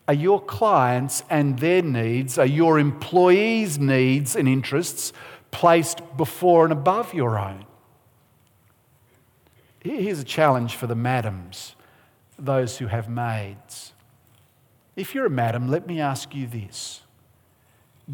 Are 0.06 0.14
your 0.14 0.40
clients 0.40 1.24
and 1.30 1.58
their 1.58 1.82
needs, 1.82 2.38
are 2.38 2.46
your 2.46 2.78
employees' 2.78 3.78
needs 3.78 4.36
and 4.36 4.46
interests 4.46 5.12
placed 5.50 6.00
before 6.16 6.64
and 6.64 6.72
above 6.72 7.14
your 7.14 7.38
own? 7.38 7.64
Here's 9.80 10.18
a 10.18 10.24
challenge 10.24 10.74
for 10.76 10.86
the 10.86 10.94
madams, 10.94 11.74
those 12.38 12.78
who 12.78 12.88
have 12.88 13.08
maids. 13.08 13.92
If 14.94 15.14
you're 15.14 15.26
a 15.26 15.30
madam, 15.30 15.68
let 15.68 15.86
me 15.86 16.00
ask 16.00 16.34
you 16.34 16.46
this 16.46 17.02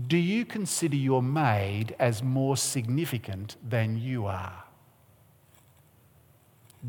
Do 0.06 0.16
you 0.16 0.44
consider 0.44 0.97
your 0.97 1.23
maid 1.23 1.97
as 1.99 2.23
more 2.23 2.56
significant 2.56 3.56
than 3.66 3.99
you 3.99 4.26
are? 4.26 4.62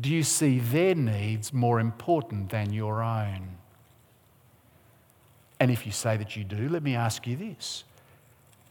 Do 0.00 0.10
you 0.10 0.22
see 0.22 0.58
their 0.58 0.94
needs 0.94 1.52
more 1.52 1.78
important 1.78 2.50
than 2.50 2.72
your 2.72 3.02
own? 3.02 3.56
And 5.60 5.70
if 5.70 5.86
you 5.86 5.92
say 5.92 6.16
that 6.16 6.36
you 6.36 6.44
do, 6.44 6.68
let 6.68 6.82
me 6.82 6.96
ask 6.96 7.26
you 7.26 7.36
this 7.36 7.84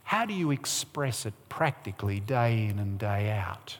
How 0.03 0.25
do 0.25 0.34
you 0.34 0.51
express 0.51 1.25
it 1.25 1.34
practically 1.50 2.20
day 2.20 2.68
in 2.68 2.77
and 2.77 3.00
day 3.00 3.32
out? 3.32 3.77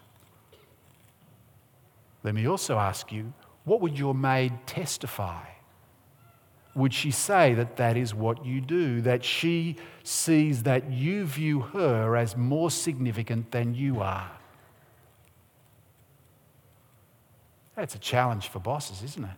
Let 2.24 2.34
me 2.34 2.48
also 2.48 2.78
ask 2.78 3.12
you 3.12 3.34
what 3.66 3.82
would 3.82 3.98
your 3.98 4.14
maid 4.14 4.54
testify? 4.66 5.44
Would 6.76 6.94
she 6.94 7.12
say 7.12 7.54
that 7.54 7.78
that 7.78 7.98
is 7.98 8.16
what 8.16 8.46
you 8.46 8.60
do, 8.60 9.02
that 9.02 9.24
she 9.24 9.76
sees 10.04 10.64
that 10.64 10.92
you 10.92 11.26
view 11.26 11.60
her 11.60 12.16
as 12.18 12.36
more 12.36 12.72
significant 12.72 13.52
than 13.52 13.76
you 13.76 14.02
are? 14.02 14.32
That's 17.76 17.96
a 17.96 18.00
challenge 18.00 18.50
for 18.50 18.60
bosses, 18.60 19.02
isn't 19.04 19.24
it? 19.24 19.38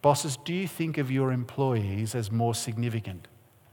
Bosses, 0.00 0.36
do 0.44 0.54
you 0.54 0.68
think 0.68 0.96
of 0.96 1.10
your 1.10 1.32
employees 1.32 2.14
as 2.14 2.30
more 2.30 2.54
significant, 2.54 3.28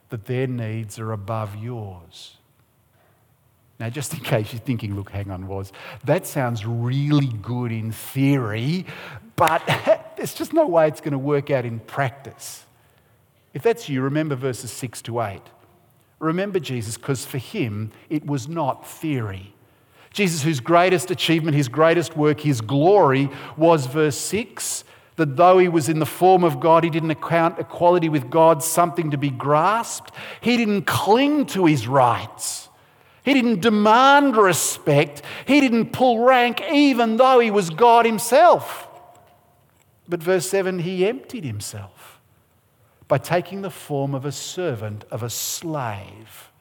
that 0.10 0.26
their 0.26 0.48
needs 0.48 1.00
are 1.00 1.12
above 1.12 1.56
yours? 1.56 2.38
Now, 3.80 3.90
just 3.90 4.14
in 4.14 4.20
case 4.24 4.52
you're 4.52 4.62
thinking, 4.62 4.96
look, 4.96 5.12
hang 5.12 5.32
on, 5.32 5.48
was 5.48 5.72
that 6.04 6.26
sounds 6.26 6.66
really 6.66 7.28
good 7.28 7.72
in 7.72 7.92
theory, 7.92 8.86
but 9.36 9.64
there's 10.18 10.34
just 10.34 10.54
no 10.54 10.68
way 10.68 10.88
it's 10.88 11.02
going 11.02 11.14
to 11.14 11.18
work 11.18 11.52
out 11.52 11.66
in 11.66 11.80
practice. 11.80 12.66
If 13.54 13.64
that's 13.64 13.88
you, 13.88 14.02
remember 14.02 14.36
verses 14.36 14.72
6 14.72 15.02
to 15.04 15.22
8. 15.22 15.42
Remember 16.20 16.60
Jesus, 16.60 16.98
because 16.98 17.26
for 17.26 17.38
him, 17.38 17.92
it 18.10 18.26
was 18.26 18.48
not 18.48 18.88
theory. 18.88 19.55
Jesus, 20.16 20.42
whose 20.42 20.62
greatest 20.62 21.12
achievement, 21.12 21.58
his 21.58 21.68
greatest 21.68 22.16
work, 22.16 22.40
his 22.40 22.62
glory 22.62 23.30
was 23.58 23.86
verse 23.86 24.18
6 24.18 24.86
that 25.18 25.36
though 25.36 25.58
he 25.58 25.68
was 25.68 25.90
in 25.90 26.00
the 26.00 26.06
form 26.06 26.46
of 26.46 26.62
God, 26.62 26.86
he 26.86 26.90
didn't 26.90 27.12
account 27.12 27.60
equality 27.60 28.08
with 28.08 28.30
God 28.30 28.64
something 28.64 29.12
to 29.12 29.18
be 29.18 29.30
grasped. 29.30 30.12
He 30.40 30.56
didn't 30.56 30.84
cling 30.84 31.48
to 31.48 31.66
his 31.66 31.86
rights. 31.86 32.70
He 33.24 33.34
didn't 33.34 33.60
demand 33.60 34.38
respect. 34.38 35.22
He 35.46 35.60
didn't 35.60 35.92
pull 35.92 36.24
rank, 36.24 36.62
even 36.72 37.18
though 37.18 37.40
he 37.40 37.52
was 37.52 37.70
God 37.70 38.06
himself. 38.06 38.88
But 40.08 40.24
verse 40.24 40.50
7 40.50 40.80
he 40.80 41.06
emptied 41.06 41.44
himself 41.44 42.22
by 43.10 43.18
taking 43.18 43.64
the 43.64 43.70
form 43.70 44.16
of 44.16 44.24
a 44.24 44.32
servant, 44.32 45.04
of 45.12 45.24
a 45.24 45.30
slave, 45.30 46.52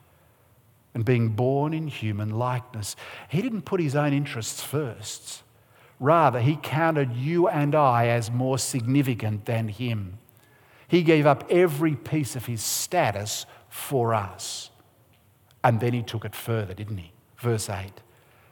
and 0.94 1.04
being 1.04 1.30
born 1.30 1.74
in 1.74 1.88
human 1.88 2.30
likeness. 2.30 2.94
He 3.28 3.42
didn't 3.42 3.62
put 3.62 3.80
his 3.80 3.96
own 3.96 4.12
interests 4.12 4.62
first. 4.62 5.42
Rather, 6.00 6.40
he 6.40 6.56
counted 6.62 7.12
you 7.12 7.48
and 7.48 7.74
I 7.74 8.06
as 8.08 8.30
more 8.30 8.58
significant 8.58 9.44
than 9.46 9.68
him. 9.68 10.18
He 10.88 11.02
gave 11.02 11.26
up 11.26 11.44
every 11.50 11.96
piece 11.96 12.36
of 12.36 12.46
his 12.46 12.62
status 12.62 13.46
for 13.68 14.14
us. 14.14 14.70
And 15.62 15.80
then 15.80 15.92
he 15.92 16.02
took 16.02 16.24
it 16.24 16.34
further, 16.34 16.74
didn't 16.74 16.98
he? 16.98 17.12
Verse 17.38 17.68
8. 17.68 17.90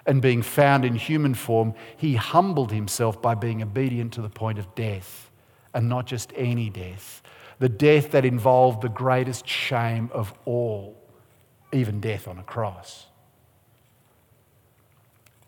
And 0.06 0.20
being 0.20 0.42
found 0.42 0.84
in 0.84 0.96
human 0.96 1.34
form, 1.34 1.74
he 1.96 2.16
humbled 2.16 2.72
himself 2.72 3.22
by 3.22 3.34
being 3.34 3.62
obedient 3.62 4.12
to 4.14 4.22
the 4.22 4.28
point 4.28 4.58
of 4.58 4.74
death, 4.74 5.30
and 5.74 5.88
not 5.88 6.06
just 6.06 6.32
any 6.34 6.70
death, 6.70 7.22
the 7.60 7.68
death 7.68 8.10
that 8.10 8.24
involved 8.24 8.82
the 8.82 8.88
greatest 8.88 9.46
shame 9.46 10.10
of 10.12 10.34
all, 10.44 11.01
even 11.72 12.00
death 12.00 12.28
on 12.28 12.38
a 12.38 12.42
cross. 12.42 13.06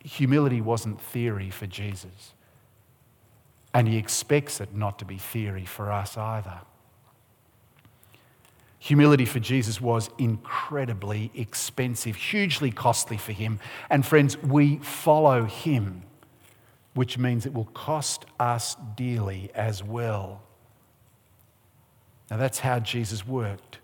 Humility 0.03 0.61
wasn't 0.61 1.01
theory 1.01 1.49
for 1.49 1.65
Jesus, 1.65 2.33
and 3.73 3.87
he 3.87 3.97
expects 3.97 4.61
it 4.61 4.73
not 4.75 4.99
to 4.99 5.05
be 5.05 5.17
theory 5.17 5.65
for 5.65 5.91
us 5.91 6.17
either. 6.17 6.59
Humility 8.79 9.25
for 9.25 9.39
Jesus 9.39 9.81
was 9.81 10.11
incredibly 10.19 11.31
expensive, 11.33 12.15
hugely 12.15 12.69
costly 12.69 13.17
for 13.17 13.31
him. 13.31 13.59
And 13.89 14.05
friends, 14.05 14.37
we 14.37 14.77
follow 14.77 15.45
him, 15.45 16.03
which 16.93 17.17
means 17.17 17.47
it 17.47 17.53
will 17.53 17.65
cost 17.65 18.25
us 18.39 18.75
dearly 18.95 19.49
as 19.55 19.83
well. 19.83 20.43
Now, 22.29 22.37
that's 22.37 22.59
how 22.59 22.79
Jesus 22.79 23.25
worked. 23.25 23.79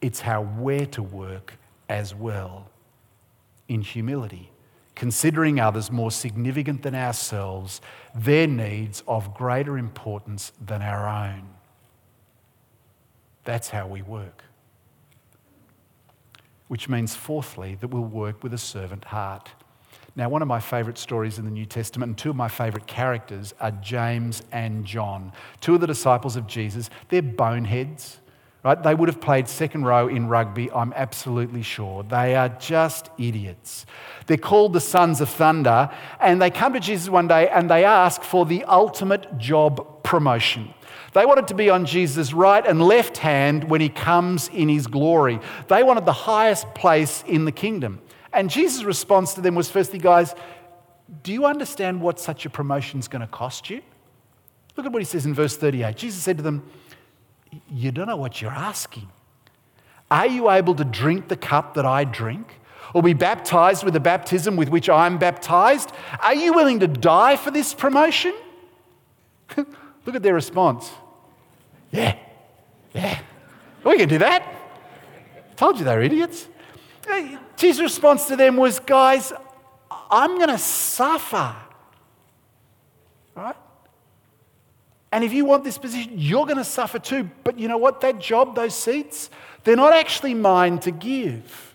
It's 0.00 0.20
how 0.20 0.42
we're 0.42 0.86
to 0.86 1.02
work 1.02 1.54
as 1.90 2.14
well 2.14 2.70
in 3.66 3.82
humility, 3.82 4.52
considering 4.94 5.58
others 5.58 5.90
more 5.90 6.12
significant 6.12 6.82
than 6.82 6.94
ourselves, 6.94 7.80
their 8.14 8.46
needs 8.46 9.02
of 9.08 9.34
greater 9.34 9.76
importance 9.76 10.52
than 10.64 10.82
our 10.82 11.08
own. 11.08 11.48
That's 13.44 13.70
how 13.70 13.88
we 13.88 14.02
work. 14.02 14.44
Which 16.68 16.88
means, 16.88 17.16
fourthly, 17.16 17.74
that 17.80 17.88
we'll 17.88 18.02
work 18.02 18.44
with 18.44 18.54
a 18.54 18.58
servant 18.58 19.06
heart. 19.06 19.50
Now, 20.14 20.28
one 20.28 20.42
of 20.42 20.48
my 20.48 20.60
favourite 20.60 20.98
stories 20.98 21.38
in 21.38 21.44
the 21.44 21.50
New 21.50 21.66
Testament, 21.66 22.10
and 22.10 22.18
two 22.18 22.30
of 22.30 22.36
my 22.36 22.48
favourite 22.48 22.86
characters 22.86 23.52
are 23.58 23.72
James 23.72 24.42
and 24.52 24.84
John, 24.84 25.32
two 25.60 25.74
of 25.74 25.80
the 25.80 25.88
disciples 25.88 26.36
of 26.36 26.46
Jesus. 26.46 26.88
They're 27.08 27.20
boneheads, 27.22 28.20
right? 28.62 28.82
They 28.82 28.94
would 28.94 29.08
have 29.08 29.20
played 29.20 29.48
second 29.48 29.84
row 29.84 30.08
in 30.08 30.28
rugby, 30.28 30.70
I'm 30.70 30.92
absolutely 30.94 31.62
sure. 31.62 32.02
They 32.02 32.34
are 32.36 32.48
just 32.48 33.10
idiots. 33.18 33.86
They're 34.26 34.36
called 34.36 34.72
the 34.72 34.80
sons 34.80 35.20
of 35.20 35.28
thunder, 35.28 35.90
and 36.20 36.40
they 36.40 36.50
come 36.50 36.74
to 36.74 36.80
Jesus 36.80 37.08
one 37.08 37.28
day 37.28 37.48
and 37.48 37.70
they 37.70 37.84
ask 37.84 38.22
for 38.22 38.44
the 38.44 38.64
ultimate 38.64 39.38
job 39.38 40.02
promotion. 40.02 40.74
They 41.12 41.26
wanted 41.26 41.48
to 41.48 41.54
be 41.54 41.70
on 41.70 41.86
Jesus' 41.86 42.32
right 42.32 42.64
and 42.64 42.80
left 42.80 43.16
hand 43.16 43.64
when 43.64 43.80
he 43.80 43.88
comes 43.88 44.48
in 44.48 44.68
his 44.68 44.86
glory. 44.86 45.40
They 45.68 45.82
wanted 45.82 46.04
the 46.06 46.12
highest 46.12 46.72
place 46.74 47.24
in 47.26 47.44
the 47.44 47.52
kingdom. 47.52 48.00
And 48.32 48.48
Jesus' 48.48 48.84
response 48.84 49.34
to 49.34 49.40
them 49.40 49.56
was 49.56 49.68
firstly, 49.68 49.98
guys, 49.98 50.34
do 51.24 51.32
you 51.32 51.46
understand 51.46 52.00
what 52.00 52.20
such 52.20 52.46
a 52.46 52.50
promotion 52.50 53.00
is 53.00 53.08
going 53.08 53.22
to 53.22 53.26
cost 53.26 53.70
you? 53.70 53.82
Look 54.76 54.86
at 54.86 54.92
what 54.92 55.02
he 55.02 55.06
says 55.06 55.26
in 55.26 55.34
verse 55.34 55.56
38. 55.56 55.96
Jesus 55.96 56.22
said 56.22 56.36
to 56.36 56.42
them, 56.42 56.62
You 57.68 57.90
don't 57.92 58.06
know 58.06 58.16
what 58.16 58.40
you're 58.40 58.50
asking. 58.50 59.08
Are 60.10 60.26
you 60.26 60.50
able 60.50 60.74
to 60.74 60.84
drink 60.84 61.28
the 61.28 61.36
cup 61.36 61.74
that 61.74 61.86
I 61.86 62.04
drink? 62.04 62.54
Or 62.92 63.02
be 63.02 63.12
baptized 63.12 63.84
with 63.84 63.94
the 63.94 64.00
baptism 64.00 64.56
with 64.56 64.68
which 64.68 64.88
I'm 64.88 65.18
baptized? 65.18 65.92
Are 66.20 66.34
you 66.34 66.52
willing 66.52 66.80
to 66.80 66.88
die 66.88 67.36
for 67.36 67.52
this 67.52 67.72
promotion? 67.72 68.34
Look 69.56 70.14
at 70.16 70.22
their 70.22 70.34
response. 70.34 70.90
Yeah, 71.92 72.16
yeah. 72.92 73.20
We 73.84 73.96
can 73.96 74.08
do 74.08 74.18
that. 74.18 74.44
Told 75.56 75.78
you 75.78 75.84
they're 75.84 76.02
idiots. 76.02 76.48
Jesus' 77.56 77.80
response 77.80 78.26
to 78.26 78.36
them 78.36 78.56
was, 78.56 78.78
Guys, 78.80 79.32
I'm 80.10 80.36
going 80.36 80.48
to 80.48 80.58
suffer. 80.58 81.54
Right? 83.34 83.56
And 85.12 85.24
if 85.24 85.32
you 85.32 85.44
want 85.44 85.64
this 85.64 85.78
position, 85.78 86.12
you're 86.16 86.46
going 86.46 86.58
to 86.58 86.64
suffer 86.64 86.98
too. 86.98 87.28
But 87.42 87.58
you 87.58 87.68
know 87.68 87.78
what? 87.78 88.00
That 88.00 88.20
job, 88.20 88.54
those 88.54 88.74
seats, 88.74 89.30
they're 89.64 89.76
not 89.76 89.92
actually 89.92 90.34
mine 90.34 90.78
to 90.80 90.90
give. 90.90 91.70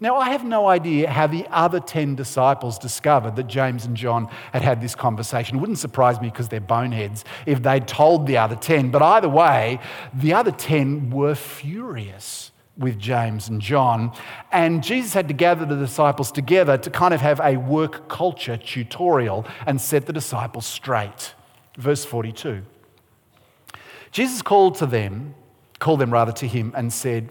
Now, 0.00 0.16
I 0.16 0.30
have 0.30 0.44
no 0.44 0.66
idea 0.66 1.08
how 1.08 1.28
the 1.28 1.46
other 1.50 1.78
10 1.78 2.16
disciples 2.16 2.78
discovered 2.78 3.36
that 3.36 3.46
James 3.46 3.86
and 3.86 3.96
John 3.96 4.28
had 4.52 4.60
had 4.62 4.82
this 4.82 4.94
conversation. 4.94 5.56
It 5.56 5.60
wouldn't 5.60 5.78
surprise 5.78 6.20
me 6.20 6.28
because 6.28 6.48
they're 6.48 6.60
boneheads 6.60 7.24
if 7.46 7.62
they'd 7.62 7.86
told 7.86 8.26
the 8.26 8.36
other 8.36 8.56
10. 8.56 8.90
But 8.90 9.02
either 9.02 9.28
way, 9.28 9.78
the 10.12 10.34
other 10.34 10.50
10 10.50 11.10
were 11.10 11.36
furious 11.36 12.50
with 12.76 12.98
James 12.98 13.48
and 13.48 13.60
John. 13.60 14.12
And 14.50 14.82
Jesus 14.82 15.14
had 15.14 15.28
to 15.28 15.34
gather 15.34 15.64
the 15.64 15.76
disciples 15.76 16.32
together 16.32 16.76
to 16.76 16.90
kind 16.90 17.14
of 17.14 17.20
have 17.20 17.40
a 17.40 17.56
work 17.56 18.08
culture 18.08 18.56
tutorial 18.56 19.46
and 19.64 19.80
set 19.80 20.06
the 20.06 20.12
disciples 20.12 20.66
straight. 20.66 21.34
Verse 21.76 22.04
42. 22.04 22.62
Jesus 24.12 24.42
called 24.42 24.76
to 24.76 24.86
them, 24.86 25.34
called 25.80 26.00
them 26.00 26.12
rather 26.12 26.32
to 26.32 26.46
him, 26.46 26.72
and 26.76 26.92
said, 26.92 27.30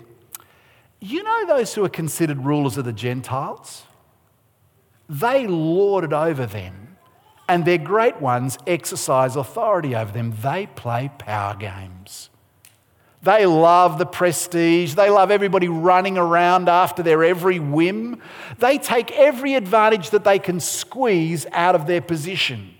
You 0.99 1.23
know 1.23 1.45
those 1.45 1.73
who 1.73 1.85
are 1.85 1.89
considered 1.89 2.43
rulers 2.43 2.77
of 2.77 2.85
the 2.85 2.93
Gentiles? 2.93 3.83
They 5.07 5.47
lord 5.47 6.03
it 6.03 6.13
over 6.13 6.45
them, 6.45 6.97
and 7.47 7.63
their 7.63 7.77
great 7.77 8.21
ones 8.21 8.57
exercise 8.67 9.35
authority 9.35 9.95
over 9.95 10.11
them. 10.11 10.35
They 10.41 10.67
play 10.75 11.09
power 11.17 11.55
games. 11.55 12.29
They 13.21 13.45
love 13.45 13.97
the 13.97 14.05
prestige. 14.05 14.95
They 14.95 15.09
love 15.09 15.31
everybody 15.31 15.69
running 15.69 16.17
around 16.17 16.67
after 16.67 17.01
their 17.01 17.23
every 17.23 17.57
whim. 17.57 18.21
They 18.57 18.77
take 18.77 19.11
every 19.11 19.53
advantage 19.53 20.09
that 20.09 20.25
they 20.25 20.39
can 20.39 20.59
squeeze 20.59 21.45
out 21.53 21.75
of 21.75 21.87
their 21.87 22.01
position. 22.01 22.72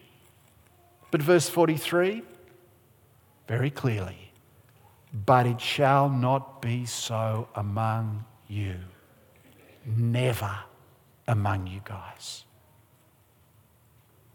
But 1.13 1.21
verse 1.21 1.47
43, 1.47 2.23
very 3.47 3.69
clearly, 3.69 4.31
but 5.13 5.45
it 5.45 5.61
shall 5.61 6.09
not 6.09 6.59
be 6.59 6.87
so 6.87 7.49
among 7.53 8.25
you. 8.47 8.77
Never 9.85 10.57
among 11.27 11.67
you 11.67 11.81
guys. 11.85 12.45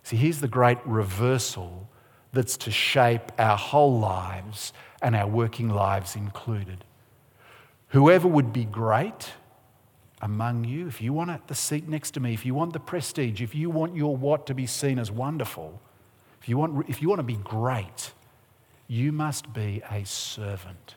See, 0.04 0.14
here's 0.14 0.40
the 0.40 0.46
great 0.46 0.78
reversal 0.84 1.88
that's 2.32 2.56
to 2.58 2.70
shape 2.70 3.32
our 3.40 3.56
whole 3.56 3.98
lives 3.98 4.72
and 5.02 5.16
our 5.16 5.26
working 5.26 5.70
lives 5.70 6.14
included. 6.14 6.84
Whoever 7.88 8.28
would 8.28 8.52
be 8.52 8.64
great 8.64 9.32
among 10.22 10.62
you, 10.62 10.86
if 10.86 11.02
you 11.02 11.12
want 11.12 11.48
the 11.48 11.56
seat 11.56 11.88
next 11.88 12.12
to 12.12 12.20
me, 12.20 12.34
if 12.34 12.46
you 12.46 12.54
want 12.54 12.72
the 12.72 12.78
prestige, 12.78 13.42
if 13.42 13.52
you 13.52 13.68
want 13.68 13.96
your 13.96 14.16
what 14.16 14.46
to 14.46 14.54
be 14.54 14.66
seen 14.66 15.00
as 15.00 15.10
wonderful, 15.10 15.82
if 16.48 16.50
you 16.50 16.56
want, 16.56 16.88
if 16.88 17.02
you 17.02 17.10
want 17.10 17.18
to 17.18 17.24
be 17.24 17.36
great, 17.36 18.12
you 18.86 19.12
must 19.12 19.52
be 19.52 19.82
a 19.90 20.02
servant. 20.06 20.94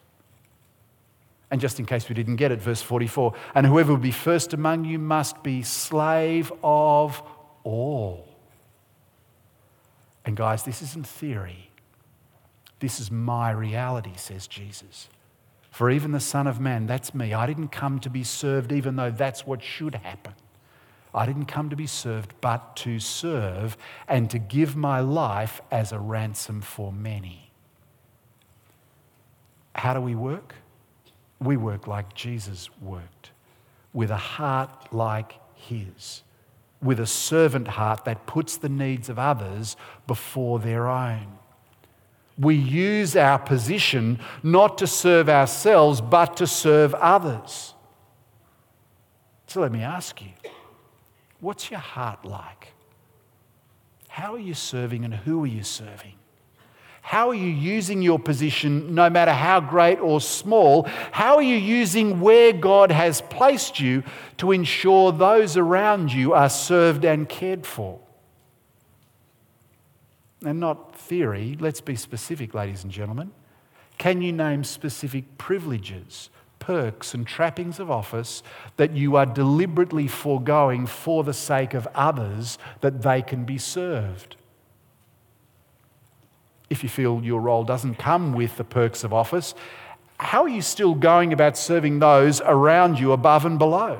And 1.51 1.59
just 1.59 1.77
in 1.77 1.85
case 1.85 2.07
we 2.07 2.15
didn't 2.15 2.37
get 2.37 2.53
it, 2.53 2.61
verse 2.61 2.81
44 2.81 3.33
and 3.53 3.67
whoever 3.67 3.91
would 3.91 4.01
be 4.01 4.11
first 4.11 4.53
among 4.53 4.85
you 4.85 4.97
must 4.97 5.43
be 5.43 5.61
slave 5.61 6.53
of 6.63 7.21
all. 7.65 8.29
And 10.23 10.37
guys, 10.37 10.63
this 10.63 10.81
isn't 10.81 11.05
theory. 11.05 11.69
This 12.79 13.01
is 13.01 13.11
my 13.11 13.51
reality, 13.51 14.13
says 14.15 14.47
Jesus. 14.47 15.09
For 15.69 15.91
even 15.91 16.13
the 16.13 16.21
Son 16.21 16.47
of 16.47 16.61
Man, 16.61 16.87
that's 16.87 17.13
me. 17.13 17.33
I 17.33 17.45
didn't 17.45 17.73
come 17.73 17.99
to 17.99 18.09
be 18.09 18.23
served, 18.23 18.71
even 18.71 18.95
though 18.95 19.11
that's 19.11 19.45
what 19.45 19.61
should 19.61 19.95
happen. 19.95 20.33
I 21.13 21.25
didn't 21.25 21.45
come 21.45 21.69
to 21.69 21.75
be 21.75 21.87
served, 21.87 22.33
but 22.39 22.75
to 22.77 22.99
serve 22.99 23.77
and 24.07 24.29
to 24.29 24.39
give 24.39 24.75
my 24.75 25.01
life 25.01 25.61
as 25.69 25.91
a 25.91 25.99
ransom 25.99 26.61
for 26.61 26.93
many. 26.93 27.51
How 29.75 29.93
do 29.93 30.01
we 30.01 30.15
work? 30.15 30.55
We 31.39 31.57
work 31.57 31.87
like 31.87 32.13
Jesus 32.13 32.69
worked, 32.81 33.31
with 33.93 34.11
a 34.11 34.17
heart 34.17 34.93
like 34.93 35.33
his, 35.55 36.23
with 36.81 36.99
a 36.99 37.07
servant 37.07 37.67
heart 37.67 38.05
that 38.05 38.25
puts 38.25 38.57
the 38.57 38.69
needs 38.69 39.09
of 39.09 39.19
others 39.19 39.75
before 40.07 40.59
their 40.59 40.87
own. 40.87 41.39
We 42.37 42.55
use 42.55 43.15
our 43.15 43.37
position 43.37 44.19
not 44.43 44.77
to 44.77 44.87
serve 44.87 45.29
ourselves, 45.29 45.99
but 45.99 46.37
to 46.37 46.47
serve 46.47 46.93
others. 46.95 47.73
So 49.47 49.61
let 49.61 49.71
me 49.71 49.81
ask 49.81 50.21
you 50.21 50.29
what's 51.41 51.69
your 51.69 51.79
heart 51.79 52.23
like? 52.23 52.73
How 54.07 54.33
are 54.33 54.39
you 54.39 54.53
serving 54.53 55.03
and 55.03 55.13
who 55.13 55.43
are 55.43 55.47
you 55.47 55.63
serving? 55.63 56.15
How 57.01 57.29
are 57.29 57.35
you 57.35 57.49
using 57.49 58.01
your 58.01 58.19
position, 58.19 58.93
no 58.93 59.09
matter 59.09 59.33
how 59.33 59.59
great 59.59 59.99
or 59.99 60.21
small? 60.21 60.83
How 61.11 61.35
are 61.35 61.41
you 61.41 61.57
using 61.57 62.21
where 62.21 62.53
God 62.53 62.91
has 62.91 63.21
placed 63.21 63.79
you 63.79 64.03
to 64.37 64.51
ensure 64.51 65.11
those 65.11 65.57
around 65.57 66.13
you 66.13 66.33
are 66.33 66.49
served 66.49 67.03
and 67.03 67.27
cared 67.27 67.65
for? 67.65 67.99
And 70.45 70.59
not 70.59 70.95
theory, 70.95 71.57
let's 71.59 71.81
be 71.81 71.95
specific, 71.95 72.53
ladies 72.53 72.83
and 72.83 72.91
gentlemen. 72.91 73.31
Can 73.97 74.21
you 74.21 74.31
name 74.31 74.63
specific 74.63 75.37
privileges, 75.37 76.29
perks, 76.61 77.13
and 77.13 77.27
trappings 77.27 77.77
of 77.77 77.91
office 77.91 78.41
that 78.77 78.95
you 78.95 79.17
are 79.17 79.25
deliberately 79.25 80.07
foregoing 80.07 80.85
for 80.85 81.25
the 81.25 81.33
sake 81.33 81.73
of 81.73 81.85
others 81.93 82.57
that 82.79 83.01
they 83.01 83.21
can 83.21 83.43
be 83.43 83.57
served? 83.57 84.37
If 86.69 86.83
you 86.83 86.87
feel 86.87 87.21
your 87.21 87.41
role 87.41 87.65
doesn't 87.65 87.95
come 87.95 88.31
with 88.31 88.55
the 88.55 88.63
perks 88.63 89.03
of 89.03 89.11
office, 89.11 89.53
how 90.17 90.43
are 90.43 90.49
you 90.49 90.61
still 90.61 90.93
going 90.93 91.33
about 91.33 91.57
serving 91.57 91.99
those 91.99 92.39
around 92.39 92.99
you 92.99 93.11
above 93.11 93.45
and 93.45 93.59
below? 93.59 93.99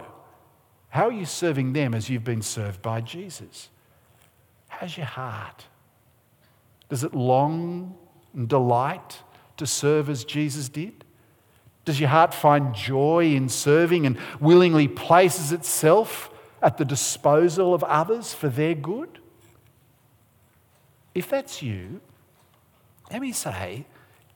How 0.89 1.07
are 1.07 1.11
you 1.11 1.25
serving 1.25 1.73
them 1.73 1.93
as 1.93 2.09
you've 2.09 2.23
been 2.23 2.41
served 2.41 2.81
by 2.81 3.01
Jesus? 3.01 3.69
How's 4.67 4.95
your 4.95 5.05
heart? 5.05 5.65
Does 6.89 7.03
it 7.03 7.15
long 7.15 7.95
and 8.33 8.47
delight 8.47 9.19
to 9.57 9.65
serve 9.65 10.09
as 10.09 10.23
Jesus 10.23 10.69
did? 10.69 11.00
Does 11.85 11.99
your 11.99 12.09
heart 12.09 12.33
find 12.33 12.75
joy 12.75 13.33
in 13.33 13.49
serving 13.49 14.05
and 14.05 14.17
willingly 14.39 14.87
places 14.87 15.51
itself 15.51 16.29
at 16.61 16.77
the 16.77 16.85
disposal 16.85 17.73
of 17.73 17.83
others 17.83 18.33
for 18.33 18.49
their 18.49 18.75
good? 18.75 19.19
If 21.15 21.29
that's 21.29 21.61
you, 21.61 22.01
let 23.11 23.21
me 23.21 23.31
say, 23.31 23.85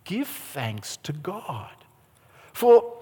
give 0.03 0.27
thanks 0.27 0.97
to 0.97 1.13
God. 1.13 1.71
For 2.51 2.97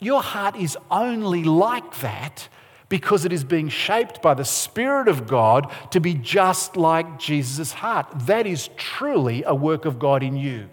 your 0.00 0.22
heart 0.22 0.56
is 0.56 0.76
only 0.90 1.42
like 1.42 1.98
that 2.00 2.48
because 2.88 3.24
it 3.24 3.32
is 3.32 3.44
being 3.44 3.68
shaped 3.68 4.22
by 4.22 4.34
the 4.34 4.44
Spirit 4.44 5.08
of 5.08 5.26
God 5.26 5.70
to 5.90 6.00
be 6.00 6.14
just 6.14 6.76
like 6.76 7.18
Jesus' 7.18 7.72
heart. 7.72 8.06
That 8.26 8.46
is 8.46 8.70
truly 8.76 9.42
a 9.44 9.54
work 9.54 9.84
of 9.84 9.98
God 9.98 10.22
in 10.22 10.36
you. 10.36 10.68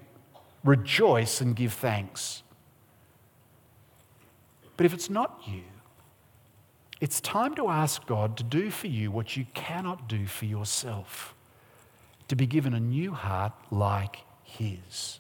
Rejoice 0.64 1.42
and 1.42 1.56
give 1.56 1.74
thanks. 1.74 2.44
But 4.78 4.86
if 4.86 4.94
it's 4.94 5.10
not 5.10 5.42
you, 5.46 5.64
it's 7.02 7.22
time 7.22 7.56
to 7.56 7.70
ask 7.70 8.06
God 8.06 8.38
to 8.38 8.44
do 8.44 8.72
for 8.72 8.88
you 8.88 9.12
what 9.12 9.36
you 9.36 9.46
cannot 9.54 10.08
do 10.08 10.26
for 10.28 10.46
yourself 10.46 11.34
to 12.28 12.36
be 12.36 12.48
given 12.48 12.74
a 12.74 12.80
new 12.80 13.12
heart 13.12 13.54
like 13.70 14.24
His. 14.44 15.20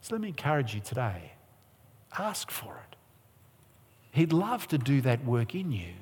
So 0.00 0.14
let 0.14 0.20
me 0.20 0.28
encourage 0.28 0.74
you 0.74 0.80
today 0.80 1.32
ask 2.18 2.50
for 2.50 2.74
it. 2.76 2.96
He'd 4.10 4.34
love 4.34 4.68
to 4.68 4.76
do 4.76 5.00
that 5.00 5.24
work 5.24 5.54
in 5.54 5.72
you 5.72 5.94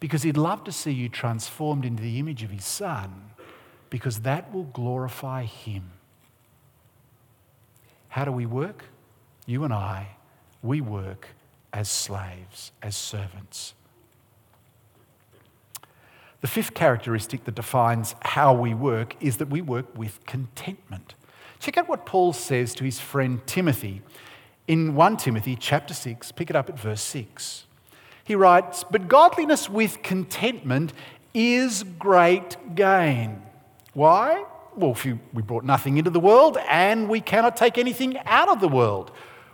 because 0.00 0.22
He'd 0.24 0.36
love 0.36 0.64
to 0.64 0.72
see 0.72 0.90
you 0.90 1.08
transformed 1.08 1.84
into 1.84 2.02
the 2.02 2.18
image 2.18 2.42
of 2.42 2.50
His 2.50 2.64
Son 2.64 3.30
because 3.90 4.20
that 4.20 4.52
will 4.52 4.64
glorify 4.64 5.44
Him. 5.44 5.92
How 8.08 8.24
do 8.24 8.32
we 8.32 8.46
work? 8.46 8.86
You 9.46 9.62
and 9.64 9.72
I, 9.72 10.16
we 10.62 10.80
work 10.80 11.28
as 11.72 11.88
slaves, 11.88 12.72
as 12.82 12.96
servants. 12.96 13.74
The 16.40 16.48
fifth 16.48 16.74
characteristic 16.74 17.44
that 17.44 17.54
defines 17.54 18.14
how 18.22 18.54
we 18.54 18.74
work 18.74 19.14
is 19.20 19.36
that 19.38 19.48
we 19.48 19.60
work 19.60 19.96
with 19.96 20.24
contentment. 20.26 21.14
Check 21.58 21.76
out 21.76 21.88
what 21.88 22.06
Paul 22.06 22.32
says 22.32 22.74
to 22.76 22.84
his 22.84 22.98
friend 22.98 23.46
Timothy 23.46 24.02
in 24.70 24.94
1 24.94 25.16
Timothy 25.16 25.56
chapter 25.56 25.92
6, 25.92 26.30
pick 26.32 26.48
it 26.48 26.54
up 26.54 26.68
at 26.68 26.78
verse 26.78 27.02
6. 27.02 27.64
He 28.22 28.36
writes, 28.36 28.84
But 28.88 29.08
godliness 29.08 29.68
with 29.68 30.00
contentment 30.02 30.92
is 31.34 31.82
great 31.98 32.56
gain. 32.76 33.42
Why? 33.94 34.44
Well, 34.76 34.96
we 35.34 35.42
brought 35.42 35.64
nothing 35.64 35.98
into 35.98 36.10
the 36.10 36.20
world 36.20 36.56
and 36.68 37.08
we 37.08 37.20
cannot 37.20 37.56
take 37.56 37.78
anything 37.78 38.16
out 38.24 38.48
of 38.48 38.60
the 38.60 38.68
world. 38.68 39.10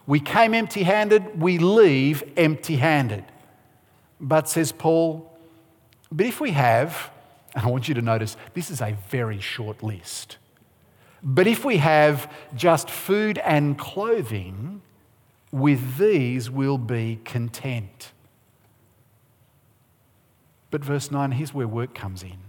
We 0.06 0.20
came 0.20 0.54
empty 0.54 0.84
handed, 0.84 1.40
we 1.40 1.58
leave 1.58 2.22
empty 2.36 2.76
handed. 2.76 3.24
But, 4.20 4.48
says 4.48 4.72
Paul, 4.72 5.30
but 6.10 6.26
if 6.26 6.40
we 6.40 6.52
have, 6.52 7.10
and 7.54 7.64
I 7.64 7.68
want 7.68 7.88
you 7.88 7.94
to 7.94 8.02
notice 8.02 8.36
this 8.54 8.70
is 8.70 8.80
a 8.80 8.96
very 9.08 9.40
short 9.40 9.82
list. 9.82 10.38
But 11.22 11.46
if 11.46 11.64
we 11.64 11.78
have 11.78 12.32
just 12.54 12.88
food 12.88 13.38
and 13.38 13.76
clothing, 13.76 14.82
with 15.50 15.98
these 15.98 16.50
we'll 16.50 16.78
be 16.78 17.20
content. 17.24 18.12
But 20.70 20.84
verse 20.84 21.10
9, 21.10 21.32
here's 21.32 21.54
where 21.54 21.66
work 21.66 21.94
comes 21.94 22.22
in. 22.22 22.45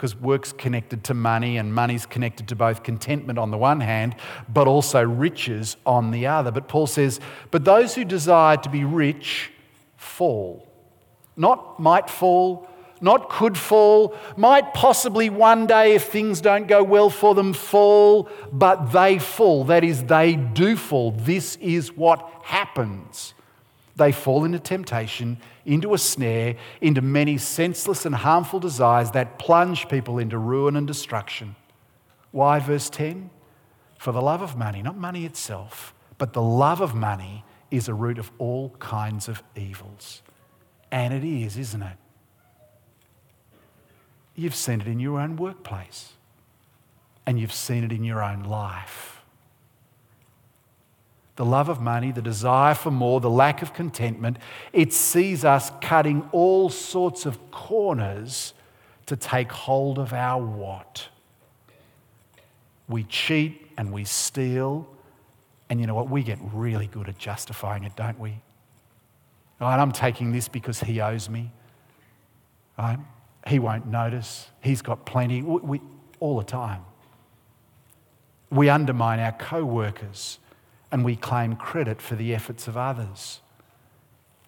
Because 0.00 0.16
work's 0.16 0.50
connected 0.50 1.04
to 1.04 1.12
money, 1.12 1.58
and 1.58 1.74
money's 1.74 2.06
connected 2.06 2.48
to 2.48 2.56
both 2.56 2.82
contentment 2.82 3.38
on 3.38 3.50
the 3.50 3.58
one 3.58 3.80
hand, 3.80 4.16
but 4.48 4.66
also 4.66 5.04
riches 5.04 5.76
on 5.84 6.10
the 6.10 6.26
other. 6.26 6.50
But 6.50 6.68
Paul 6.68 6.86
says, 6.86 7.20
But 7.50 7.66
those 7.66 7.96
who 7.96 8.06
desire 8.06 8.56
to 8.56 8.70
be 8.70 8.82
rich 8.82 9.52
fall. 9.98 10.66
Not 11.36 11.78
might 11.78 12.08
fall, 12.08 12.66
not 13.02 13.28
could 13.28 13.58
fall, 13.58 14.16
might 14.38 14.72
possibly 14.72 15.28
one 15.28 15.66
day, 15.66 15.96
if 15.96 16.04
things 16.04 16.40
don't 16.40 16.66
go 16.66 16.82
well 16.82 17.10
for 17.10 17.34
them, 17.34 17.52
fall, 17.52 18.30
but 18.50 18.92
they 18.92 19.18
fall. 19.18 19.64
That 19.64 19.84
is, 19.84 20.04
they 20.04 20.34
do 20.34 20.76
fall. 20.76 21.10
This 21.10 21.56
is 21.56 21.92
what 21.94 22.26
happens. 22.42 23.34
They 24.00 24.12
fall 24.12 24.46
into 24.46 24.58
temptation, 24.58 25.36
into 25.66 25.92
a 25.92 25.98
snare, 25.98 26.56
into 26.80 27.02
many 27.02 27.36
senseless 27.36 28.06
and 28.06 28.14
harmful 28.14 28.58
desires 28.58 29.10
that 29.10 29.38
plunge 29.38 29.90
people 29.90 30.18
into 30.18 30.38
ruin 30.38 30.74
and 30.74 30.86
destruction. 30.86 31.54
Why, 32.30 32.60
verse 32.60 32.88
10? 32.88 33.28
For 33.98 34.10
the 34.10 34.22
love 34.22 34.40
of 34.40 34.56
money, 34.56 34.80
not 34.80 34.96
money 34.96 35.26
itself, 35.26 35.92
but 36.16 36.32
the 36.32 36.40
love 36.40 36.80
of 36.80 36.94
money 36.94 37.44
is 37.70 37.88
a 37.88 37.92
root 37.92 38.18
of 38.18 38.30
all 38.38 38.70
kinds 38.78 39.28
of 39.28 39.42
evils. 39.54 40.22
And 40.90 41.12
it 41.12 41.22
is, 41.22 41.58
isn't 41.58 41.82
it? 41.82 41.98
You've 44.34 44.54
seen 44.54 44.80
it 44.80 44.86
in 44.86 44.98
your 44.98 45.20
own 45.20 45.36
workplace, 45.36 46.14
and 47.26 47.38
you've 47.38 47.52
seen 47.52 47.84
it 47.84 47.92
in 47.92 48.04
your 48.04 48.22
own 48.24 48.44
life. 48.44 49.09
The 51.40 51.46
love 51.46 51.70
of 51.70 51.80
money, 51.80 52.12
the 52.12 52.20
desire 52.20 52.74
for 52.74 52.90
more, 52.90 53.18
the 53.18 53.30
lack 53.30 53.62
of 53.62 53.72
contentment, 53.72 54.36
it 54.74 54.92
sees 54.92 55.42
us 55.42 55.72
cutting 55.80 56.28
all 56.32 56.68
sorts 56.68 57.24
of 57.24 57.50
corners 57.50 58.52
to 59.06 59.16
take 59.16 59.50
hold 59.50 59.98
of 59.98 60.12
our 60.12 60.44
what. 60.44 61.08
We 62.88 63.04
cheat 63.04 63.70
and 63.78 63.90
we 63.90 64.04
steal, 64.04 64.86
and 65.70 65.80
you 65.80 65.86
know 65.86 65.94
what? 65.94 66.10
We 66.10 66.22
get 66.22 66.38
really 66.52 66.88
good 66.88 67.08
at 67.08 67.16
justifying 67.16 67.84
it, 67.84 67.96
don't 67.96 68.20
we? 68.20 68.38
Right, 69.62 69.80
I'm 69.80 69.92
taking 69.92 70.32
this 70.32 70.46
because 70.46 70.80
he 70.80 71.00
owes 71.00 71.30
me. 71.30 71.52
He 73.48 73.58
won't 73.58 73.86
notice. 73.86 74.50
He's 74.60 74.82
got 74.82 75.06
plenty. 75.06 75.40
We, 75.40 75.60
we, 75.62 75.80
all 76.18 76.36
the 76.36 76.44
time. 76.44 76.82
We 78.50 78.68
undermine 78.68 79.20
our 79.20 79.32
co 79.32 79.64
workers 79.64 80.38
and 80.92 81.04
we 81.04 81.16
claim 81.16 81.56
credit 81.56 82.00
for 82.02 82.16
the 82.16 82.34
efforts 82.34 82.66
of 82.68 82.76
others. 82.76 83.40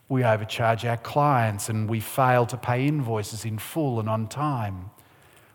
We 0.09 0.25
overcharge 0.25 0.85
our 0.85 0.97
clients 0.97 1.69
and 1.69 1.89
we 1.89 2.01
fail 2.01 2.47
to 2.47 2.57
pay 2.57 2.87
invoices 2.87 3.45
in 3.45 3.59
full 3.59 4.01
and 4.01 4.09
on 4.09 4.29
time. 4.29 4.91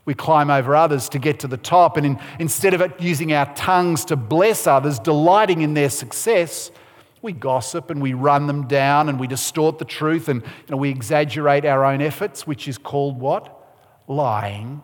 We 0.05 0.13
climb 0.13 0.49
over 0.49 0.73
others 0.73 1.09
to 1.09 1.19
get 1.19 1.41
to 1.41 1.47
the 1.47 1.57
top, 1.57 1.97
and 1.97 2.05
in, 2.05 2.19
instead 2.39 2.73
of 2.73 2.93
using 2.97 3.33
our 3.33 3.53
tongues 3.55 4.05
to 4.05 4.15
bless 4.15 4.65
others, 4.65 4.99
delighting 4.99 5.61
in 5.61 5.73
their 5.73 5.89
success, 5.89 6.71
we 7.21 7.33
gossip 7.33 7.89
and 7.89 8.01
we 8.01 8.13
run 8.13 8.47
them 8.47 8.67
down 8.67 9.09
and 9.09 9.19
we 9.19 9.27
distort 9.27 9.79
the 9.79 9.85
truth 9.85 10.29
and 10.29 10.41
you 10.41 10.49
know, 10.69 10.77
we 10.77 10.89
exaggerate 10.89 11.65
our 11.65 11.83
own 11.83 12.01
efforts, 12.01 12.47
which 12.47 12.69
is 12.69 12.77
called 12.77 13.19
what? 13.19 13.53
Lying. 14.07 14.81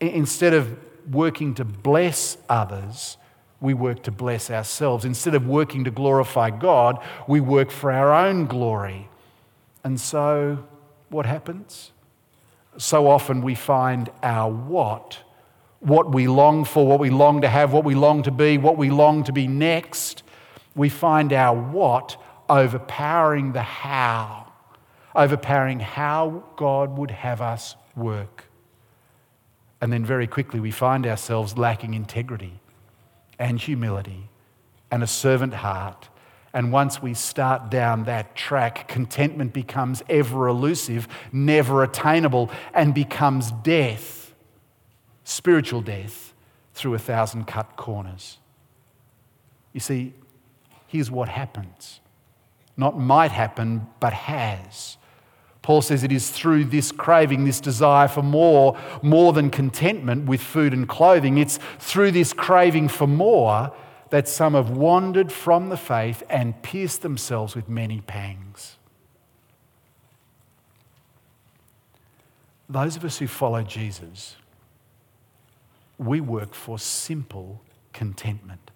Instead 0.00 0.52
of 0.52 0.76
working 1.08 1.54
to 1.54 1.64
bless 1.64 2.38
others, 2.48 3.18
we 3.62 3.74
work 3.74 4.02
to 4.02 4.10
bless 4.10 4.50
ourselves. 4.50 5.04
Instead 5.04 5.34
of 5.34 5.46
working 5.46 5.84
to 5.84 5.90
glorify 5.90 6.50
God, 6.50 7.02
we 7.26 7.40
work 7.40 7.70
for 7.70 7.90
our 7.90 8.12
own 8.12 8.46
glory. 8.46 9.08
And 9.84 10.00
so, 10.00 10.66
what 11.08 11.26
happens? 11.26 11.92
So 12.78 13.06
often 13.06 13.42
we 13.42 13.54
find 13.54 14.10
our 14.22 14.50
what, 14.50 15.18
what 15.80 16.12
we 16.12 16.26
long 16.26 16.64
for, 16.64 16.86
what 16.86 17.00
we 17.00 17.10
long 17.10 17.42
to 17.42 17.48
have, 17.48 17.72
what 17.72 17.84
we 17.84 17.94
long 17.94 18.22
to 18.24 18.30
be, 18.30 18.58
what 18.58 18.76
we 18.76 18.90
long 18.90 19.24
to 19.24 19.32
be 19.32 19.46
next 19.46 20.22
we 20.74 20.88
find 20.88 21.32
our 21.32 21.54
what 21.54 22.16
overpowering 22.48 23.52
the 23.52 23.62
how, 23.62 24.52
overpowering 25.14 25.80
how 25.80 26.44
God 26.56 26.96
would 26.96 27.10
have 27.10 27.40
us 27.40 27.76
work. 27.94 28.44
And 29.80 29.92
then 29.92 30.04
very 30.04 30.26
quickly 30.26 30.60
we 30.60 30.70
find 30.70 31.06
ourselves 31.06 31.58
lacking 31.58 31.94
integrity 31.94 32.60
and 33.42 33.58
humility 33.58 34.28
and 34.92 35.02
a 35.02 35.06
servant 35.06 35.52
heart. 35.52 36.08
And 36.54 36.70
once 36.70 37.02
we 37.02 37.12
start 37.12 37.70
down 37.70 38.04
that 38.04 38.36
track, 38.36 38.86
contentment 38.86 39.52
becomes 39.52 40.00
ever 40.08 40.46
elusive, 40.46 41.08
never 41.32 41.82
attainable, 41.82 42.50
and 42.72 42.94
becomes 42.94 43.50
death, 43.50 44.32
spiritual 45.24 45.80
death, 45.80 46.34
through 46.72 46.94
a 46.94 47.00
thousand 47.00 47.46
cut 47.46 47.76
corners. 47.76 48.38
You 49.72 49.80
see, 49.80 50.14
here's 50.86 51.10
what 51.10 51.28
happens. 51.28 51.98
Not 52.76 52.96
might 52.96 53.32
happen, 53.32 53.88
but 53.98 54.12
has. 54.12 54.98
Paul 55.62 55.80
says 55.80 56.02
it 56.02 56.10
is 56.10 56.30
through 56.30 56.64
this 56.64 56.90
craving, 56.90 57.44
this 57.44 57.60
desire 57.60 58.08
for 58.08 58.22
more, 58.22 58.76
more 59.00 59.32
than 59.32 59.48
contentment 59.48 60.26
with 60.26 60.40
food 60.40 60.72
and 60.72 60.88
clothing, 60.88 61.38
it's 61.38 61.58
through 61.78 62.10
this 62.10 62.32
craving 62.32 62.88
for 62.88 63.06
more 63.06 63.72
that 64.10 64.28
some 64.28 64.54
have 64.54 64.70
wandered 64.70 65.32
from 65.32 65.68
the 65.68 65.76
faith 65.76 66.22
and 66.28 66.60
pierced 66.62 67.02
themselves 67.02 67.54
with 67.54 67.68
many 67.68 68.00
pangs. 68.00 68.76
Those 72.68 72.96
of 72.96 73.04
us 73.04 73.18
who 73.18 73.26
follow 73.26 73.62
Jesus, 73.62 74.36
we 75.96 76.20
work 76.20 76.54
for 76.54 76.78
simple 76.78 77.62
contentment 77.92 78.70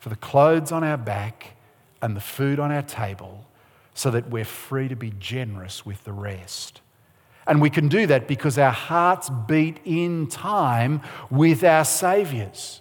for 0.00 0.08
the 0.08 0.16
clothes 0.16 0.72
on 0.72 0.82
our 0.82 0.96
back 0.96 1.54
and 2.00 2.16
the 2.16 2.20
food 2.20 2.58
on 2.58 2.72
our 2.72 2.82
table 2.82 3.46
so 3.94 4.10
that 4.10 4.30
we're 4.30 4.44
free 4.44 4.88
to 4.88 4.96
be 4.96 5.12
generous 5.18 5.84
with 5.84 6.04
the 6.04 6.12
rest. 6.12 6.80
And 7.46 7.60
we 7.60 7.70
can 7.70 7.88
do 7.88 8.06
that 8.06 8.28
because 8.28 8.56
our 8.56 8.70
hearts 8.70 9.28
beat 9.48 9.80
in 9.84 10.28
time 10.28 11.00
with 11.30 11.64
our 11.64 11.84
Saviour's. 11.84 12.80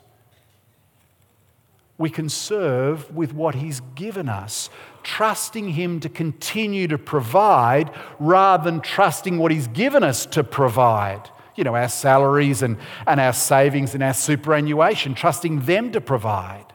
We 1.97 2.09
can 2.09 2.29
serve 2.29 3.13
with 3.13 3.33
what 3.33 3.55
He's 3.55 3.81
given 3.95 4.29
us, 4.29 4.69
trusting 5.03 5.69
Him 5.69 5.99
to 6.01 6.09
continue 6.09 6.87
to 6.87 6.97
provide 6.97 7.91
rather 8.19 8.63
than 8.63 8.81
trusting 8.81 9.37
what 9.37 9.51
He's 9.51 9.67
given 9.67 10.03
us 10.03 10.25
to 10.27 10.43
provide. 10.43 11.29
You 11.55 11.63
know, 11.63 11.75
our 11.75 11.89
salaries 11.89 12.61
and, 12.61 12.77
and 13.05 13.19
our 13.19 13.33
savings 13.33 13.93
and 13.93 14.01
our 14.01 14.13
superannuation, 14.13 15.15
trusting 15.15 15.61
them 15.61 15.91
to 15.91 16.01
provide 16.01 16.65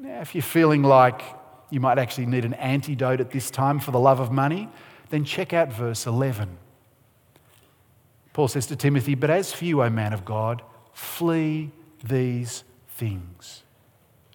Now, 0.00 0.20
if 0.20 0.34
you're 0.34 0.42
feeling 0.42 0.82
like 0.82 1.22
you 1.70 1.80
might 1.80 1.98
actually 1.98 2.26
need 2.26 2.44
an 2.44 2.54
antidote 2.54 3.20
at 3.20 3.30
this 3.30 3.50
time 3.50 3.78
for 3.80 3.90
the 3.90 3.98
love 3.98 4.20
of 4.20 4.30
money, 4.30 4.68
then 5.10 5.24
check 5.24 5.52
out 5.52 5.72
verse 5.72 6.06
11. 6.06 6.58
Paul 8.32 8.48
says 8.48 8.66
to 8.66 8.76
Timothy, 8.76 9.14
But 9.14 9.30
as 9.30 9.52
for 9.52 9.64
you, 9.64 9.82
O 9.82 9.90
man 9.90 10.12
of 10.12 10.24
God, 10.24 10.62
flee 10.92 11.70
these 12.02 12.64
things. 12.88 13.62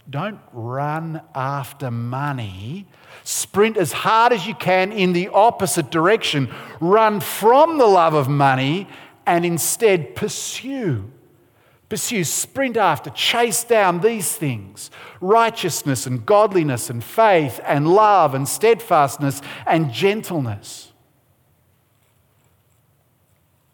Don't 0.09 0.39
run 0.53 1.21
after 1.35 1.91
money. 1.91 2.87
Sprint 3.23 3.77
as 3.77 3.91
hard 3.91 4.33
as 4.33 4.47
you 4.47 4.55
can 4.55 4.91
in 4.91 5.13
the 5.13 5.27
opposite 5.27 5.91
direction. 5.91 6.51
Run 6.79 7.19
from 7.19 7.77
the 7.77 7.85
love 7.85 8.15
of 8.15 8.27
money 8.27 8.87
and 9.25 9.45
instead 9.45 10.15
pursue 10.15 11.11
Pursue, 11.89 12.23
sprint 12.23 12.77
after, 12.77 13.09
chase 13.09 13.63
down 13.63 14.01
these 14.01 14.35
things 14.35 14.91
righteousness 15.19 16.05
and 16.05 16.23
godliness 16.25 16.89
and 16.89 17.03
faith 17.03 17.59
and 17.65 17.87
love 17.87 18.35
and 18.35 18.47
steadfastness 18.47 19.41
and 19.65 19.91
gentleness. 19.91 20.93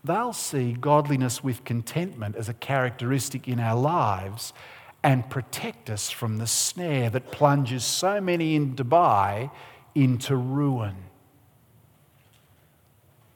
They'll 0.03 0.33
see 0.33 0.73
godliness 0.73 1.43
with 1.43 1.65
contentment 1.65 2.35
as 2.37 2.47
a 2.47 2.53
characteristic 2.53 3.47
in 3.47 3.59
our 3.59 3.77
lives 3.77 4.53
and 5.03 5.29
protect 5.29 5.89
us 5.89 6.09
from 6.09 6.37
the 6.37 6.47
snare 6.47 7.09
that 7.09 7.31
plunges 7.31 7.83
so 7.83 8.21
many 8.21 8.55
in 8.55 8.75
Dubai 8.75 9.51
into 9.93 10.35
ruin. 10.35 10.95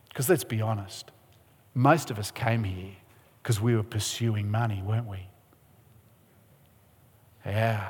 Because 0.07 0.29
let's 0.29 0.43
be 0.43 0.61
honest, 0.61 1.11
most 1.73 2.11
of 2.11 2.17
us 2.17 2.31
came 2.31 2.63
here 2.63 2.98
because 3.49 3.59
we 3.59 3.75
were 3.75 3.81
pursuing 3.81 4.51
money, 4.51 4.79
weren't 4.85 5.07
we? 5.07 5.25
Yeah, 7.43 7.89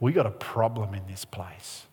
we 0.00 0.10
got 0.10 0.26
a 0.26 0.32
problem 0.32 0.94
in 0.94 1.06
this 1.06 1.24
place. 1.24 1.86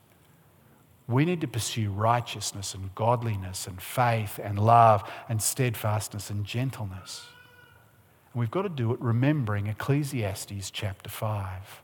We 1.07 1.25
need 1.25 1.41
to 1.41 1.47
pursue 1.47 1.91
righteousness 1.91 2.73
and 2.73 2.95
godliness 2.95 3.67
and 3.67 3.79
faith 3.79 4.39
and 4.43 4.57
love 4.57 5.07
and 5.29 5.39
steadfastness 5.39 6.31
and 6.31 6.43
gentleness. 6.43 7.27
And 8.33 8.39
we've 8.39 8.49
got 8.49 8.63
to 8.63 8.69
do 8.69 8.93
it 8.93 8.99
remembering 8.99 9.67
Ecclesiastes 9.67 10.71
chapter 10.71 11.11
5. 11.11 11.83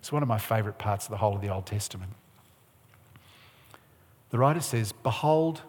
It's 0.00 0.12
one 0.12 0.22
of 0.22 0.28
my 0.28 0.36
favourite 0.36 0.76
parts 0.76 1.06
of 1.06 1.10
the 1.10 1.16
whole 1.16 1.36
of 1.36 1.40
the 1.40 1.48
Old 1.48 1.64
Testament. 1.64 2.12
The 4.28 4.36
writer 4.36 4.60
says, 4.60 4.92
Behold, 4.92 5.62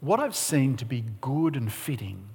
what 0.00 0.18
I've 0.18 0.34
seen 0.34 0.76
to 0.78 0.84
be 0.84 1.04
good 1.20 1.54
and 1.54 1.72
fitting 1.72 2.30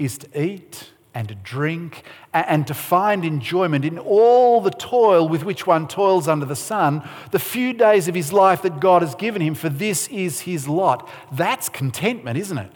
is 0.00 0.18
to 0.18 0.42
eat 0.42 0.90
and 1.14 1.28
to 1.28 1.34
drink 1.34 2.04
and 2.32 2.66
to 2.66 2.74
find 2.74 3.24
enjoyment 3.24 3.84
in 3.84 3.98
all 3.98 4.60
the 4.60 4.70
toil 4.70 5.28
with 5.28 5.44
which 5.44 5.66
one 5.66 5.88
toils 5.88 6.28
under 6.28 6.46
the 6.46 6.56
sun, 6.56 7.06
the 7.32 7.38
few 7.38 7.72
days 7.72 8.08
of 8.08 8.14
his 8.14 8.32
life 8.32 8.62
that 8.62 8.80
God 8.80 9.02
has 9.02 9.14
given 9.14 9.42
him, 9.42 9.54
for 9.54 9.68
this 9.68 10.08
is 10.08 10.40
his 10.40 10.68
lot. 10.68 11.08
That's 11.32 11.68
contentment, 11.68 12.38
isn't 12.38 12.58
it? 12.58 12.72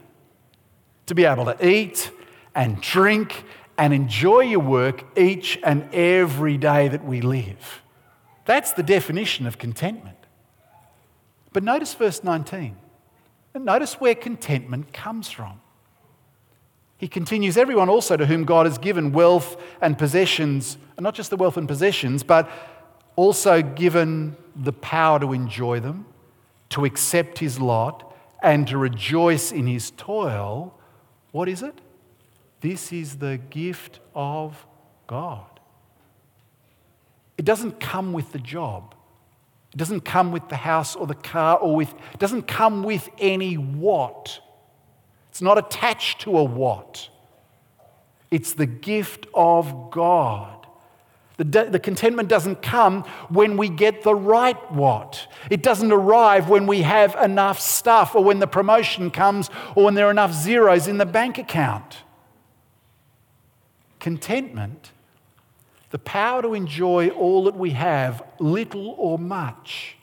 To 1.06 1.14
be 1.14 1.24
able 1.24 1.44
to 1.44 1.66
eat 1.66 2.10
and 2.54 2.80
drink 2.80 3.44
and 3.78 3.92
enjoy 3.92 4.40
your 4.40 4.60
work 4.60 5.04
each 5.16 5.58
and 5.62 5.92
every 5.94 6.56
day 6.56 6.88
that 6.88 7.04
we 7.04 7.20
live. 7.20 7.82
That's 8.46 8.72
the 8.72 8.82
definition 8.82 9.46
of 9.46 9.58
contentment. 9.58 10.18
But 11.52 11.62
notice 11.62 11.94
verse 11.94 12.24
19. 12.24 12.76
And 13.54 13.64
notice 13.64 14.00
where 14.00 14.16
contentment 14.16 14.92
comes 14.92 15.30
from. 15.30 15.60
He 17.04 17.08
continues, 17.08 17.58
everyone 17.58 17.90
also 17.90 18.16
to 18.16 18.24
whom 18.24 18.46
God 18.46 18.64
has 18.64 18.78
given 18.78 19.12
wealth 19.12 19.62
and 19.82 19.98
possessions, 19.98 20.78
and 20.96 21.04
not 21.04 21.14
just 21.14 21.28
the 21.28 21.36
wealth 21.36 21.58
and 21.58 21.68
possessions, 21.68 22.22
but 22.22 22.48
also 23.14 23.60
given 23.60 24.38
the 24.56 24.72
power 24.72 25.20
to 25.20 25.34
enjoy 25.34 25.80
them, 25.80 26.06
to 26.70 26.86
accept 26.86 27.40
his 27.40 27.60
lot, 27.60 28.16
and 28.42 28.66
to 28.68 28.78
rejoice 28.78 29.52
in 29.52 29.66
his 29.66 29.90
toil. 29.98 30.80
What 31.30 31.46
is 31.46 31.62
it? 31.62 31.78
This 32.62 32.90
is 32.90 33.18
the 33.18 33.38
gift 33.50 34.00
of 34.14 34.66
God. 35.06 35.60
It 37.36 37.44
doesn't 37.44 37.80
come 37.80 38.14
with 38.14 38.32
the 38.32 38.38
job. 38.38 38.94
It 39.74 39.76
doesn't 39.76 40.06
come 40.06 40.32
with 40.32 40.48
the 40.48 40.56
house 40.56 40.96
or 40.96 41.06
the 41.06 41.14
car 41.14 41.58
or 41.58 41.76
with, 41.76 41.92
it 42.14 42.18
doesn't 42.18 42.48
come 42.48 42.82
with 42.82 43.10
any 43.18 43.56
what. 43.56 44.40
It's 45.34 45.42
not 45.42 45.58
attached 45.58 46.20
to 46.20 46.38
a 46.38 46.44
what. 46.44 47.08
It's 48.30 48.54
the 48.54 48.66
gift 48.66 49.26
of 49.34 49.90
God. 49.90 50.68
The, 51.38 51.64
the, 51.64 51.80
contentment 51.80 52.28
doesn't 52.28 52.62
come 52.62 53.02
when 53.30 53.56
we 53.56 53.68
get 53.68 54.04
the 54.04 54.14
right 54.14 54.70
what. 54.70 55.26
It 55.50 55.60
doesn't 55.60 55.90
arrive 55.90 56.48
when 56.48 56.68
we 56.68 56.82
have 56.82 57.16
enough 57.16 57.58
stuff 57.58 58.14
or 58.14 58.22
when 58.22 58.38
the 58.38 58.46
promotion 58.46 59.10
comes 59.10 59.50
or 59.74 59.86
when 59.86 59.94
there 59.94 60.06
are 60.06 60.12
enough 60.12 60.32
zeros 60.32 60.86
in 60.86 60.98
the 60.98 61.06
bank 61.06 61.36
account. 61.36 62.04
Contentment 63.98 64.92
the 65.90 65.98
power 65.98 66.42
to 66.42 66.54
enjoy 66.54 67.08
all 67.08 67.42
that 67.44 67.56
we 67.56 67.70
have, 67.70 68.22
little 68.38 68.94
or 68.98 69.18
much. 69.18 69.96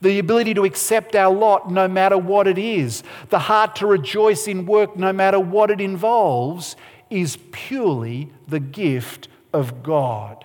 The 0.00 0.18
ability 0.18 0.54
to 0.54 0.64
accept 0.64 1.14
our 1.14 1.34
lot 1.34 1.70
no 1.70 1.86
matter 1.86 2.16
what 2.16 2.46
it 2.46 2.58
is. 2.58 3.02
The 3.28 3.38
heart 3.38 3.76
to 3.76 3.86
rejoice 3.86 4.48
in 4.48 4.64
work 4.66 4.96
no 4.96 5.12
matter 5.12 5.38
what 5.38 5.70
it 5.70 5.80
involves 5.80 6.76
is 7.10 7.38
purely 7.52 8.30
the 8.48 8.60
gift 8.60 9.28
of 9.52 9.82
God. 9.82 10.44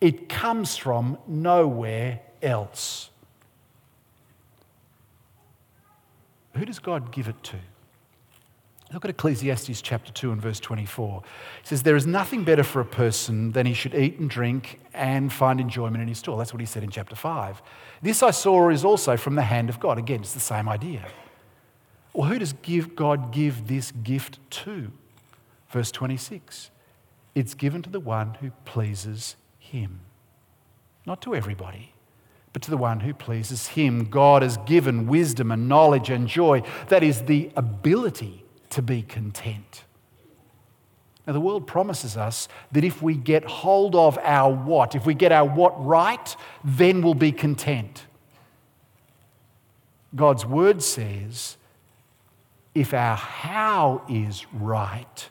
It 0.00 0.28
comes 0.28 0.76
from 0.76 1.18
nowhere 1.26 2.20
else. 2.42 3.10
Who 6.54 6.64
does 6.64 6.78
God 6.78 7.12
give 7.12 7.28
it 7.28 7.42
to? 7.44 7.56
Look 8.92 9.04
at 9.04 9.10
Ecclesiastes 9.10 9.82
chapter 9.82 10.10
2 10.12 10.32
and 10.32 10.40
verse 10.40 10.58
24. 10.60 11.22
It 11.60 11.66
says, 11.66 11.82
There 11.82 11.96
is 11.96 12.06
nothing 12.06 12.42
better 12.42 12.62
for 12.62 12.80
a 12.80 12.86
person 12.86 13.52
than 13.52 13.66
he 13.66 13.74
should 13.74 13.94
eat 13.94 14.18
and 14.18 14.30
drink 14.30 14.80
and 14.94 15.30
find 15.30 15.60
enjoyment 15.60 16.00
in 16.00 16.08
his 16.08 16.18
store. 16.18 16.38
That's 16.38 16.54
what 16.54 16.60
he 16.60 16.66
said 16.66 16.82
in 16.82 16.90
chapter 16.90 17.14
5. 17.14 17.60
This 18.00 18.22
I 18.22 18.30
saw 18.30 18.68
is 18.70 18.84
also 18.84 19.16
from 19.16 19.34
the 19.34 19.42
hand 19.42 19.68
of 19.68 19.80
God. 19.80 19.98
Again, 19.98 20.20
it's 20.20 20.34
the 20.34 20.40
same 20.40 20.68
idea. 20.68 21.06
Well, 22.12 22.28
who 22.28 22.38
does 22.38 22.52
give 22.52 22.96
God 22.96 23.32
give 23.32 23.66
this 23.66 23.90
gift 23.90 24.38
to? 24.50 24.92
Verse 25.68 25.90
26. 25.90 26.70
It's 27.34 27.54
given 27.54 27.82
to 27.82 27.90
the 27.90 28.00
one 28.00 28.34
who 28.40 28.50
pleases 28.64 29.36
him. 29.58 30.00
Not 31.06 31.22
to 31.22 31.34
everybody, 31.34 31.92
but 32.52 32.62
to 32.62 32.70
the 32.70 32.76
one 32.76 33.00
who 33.00 33.14
pleases 33.14 33.68
him. 33.68 34.06
God 34.06 34.42
has 34.42 34.56
given 34.58 35.06
wisdom 35.06 35.50
and 35.52 35.68
knowledge 35.68 36.10
and 36.10 36.26
joy. 36.26 36.62
That 36.88 37.02
is 37.02 37.22
the 37.22 37.50
ability 37.56 38.44
to 38.70 38.82
be 38.82 39.02
content. 39.02 39.84
Now, 41.28 41.34
the 41.34 41.40
world 41.40 41.66
promises 41.66 42.16
us 42.16 42.48
that 42.72 42.84
if 42.84 43.02
we 43.02 43.14
get 43.14 43.44
hold 43.44 43.94
of 43.94 44.18
our 44.22 44.50
what, 44.50 44.94
if 44.94 45.04
we 45.04 45.12
get 45.12 45.30
our 45.30 45.44
what 45.44 45.84
right, 45.84 46.34
then 46.64 47.02
we'll 47.02 47.12
be 47.12 47.32
content. 47.32 48.06
God's 50.16 50.46
word 50.46 50.82
says 50.82 51.58
if 52.74 52.94
our 52.94 53.14
how 53.14 54.06
is 54.08 54.46
right, 54.54 55.28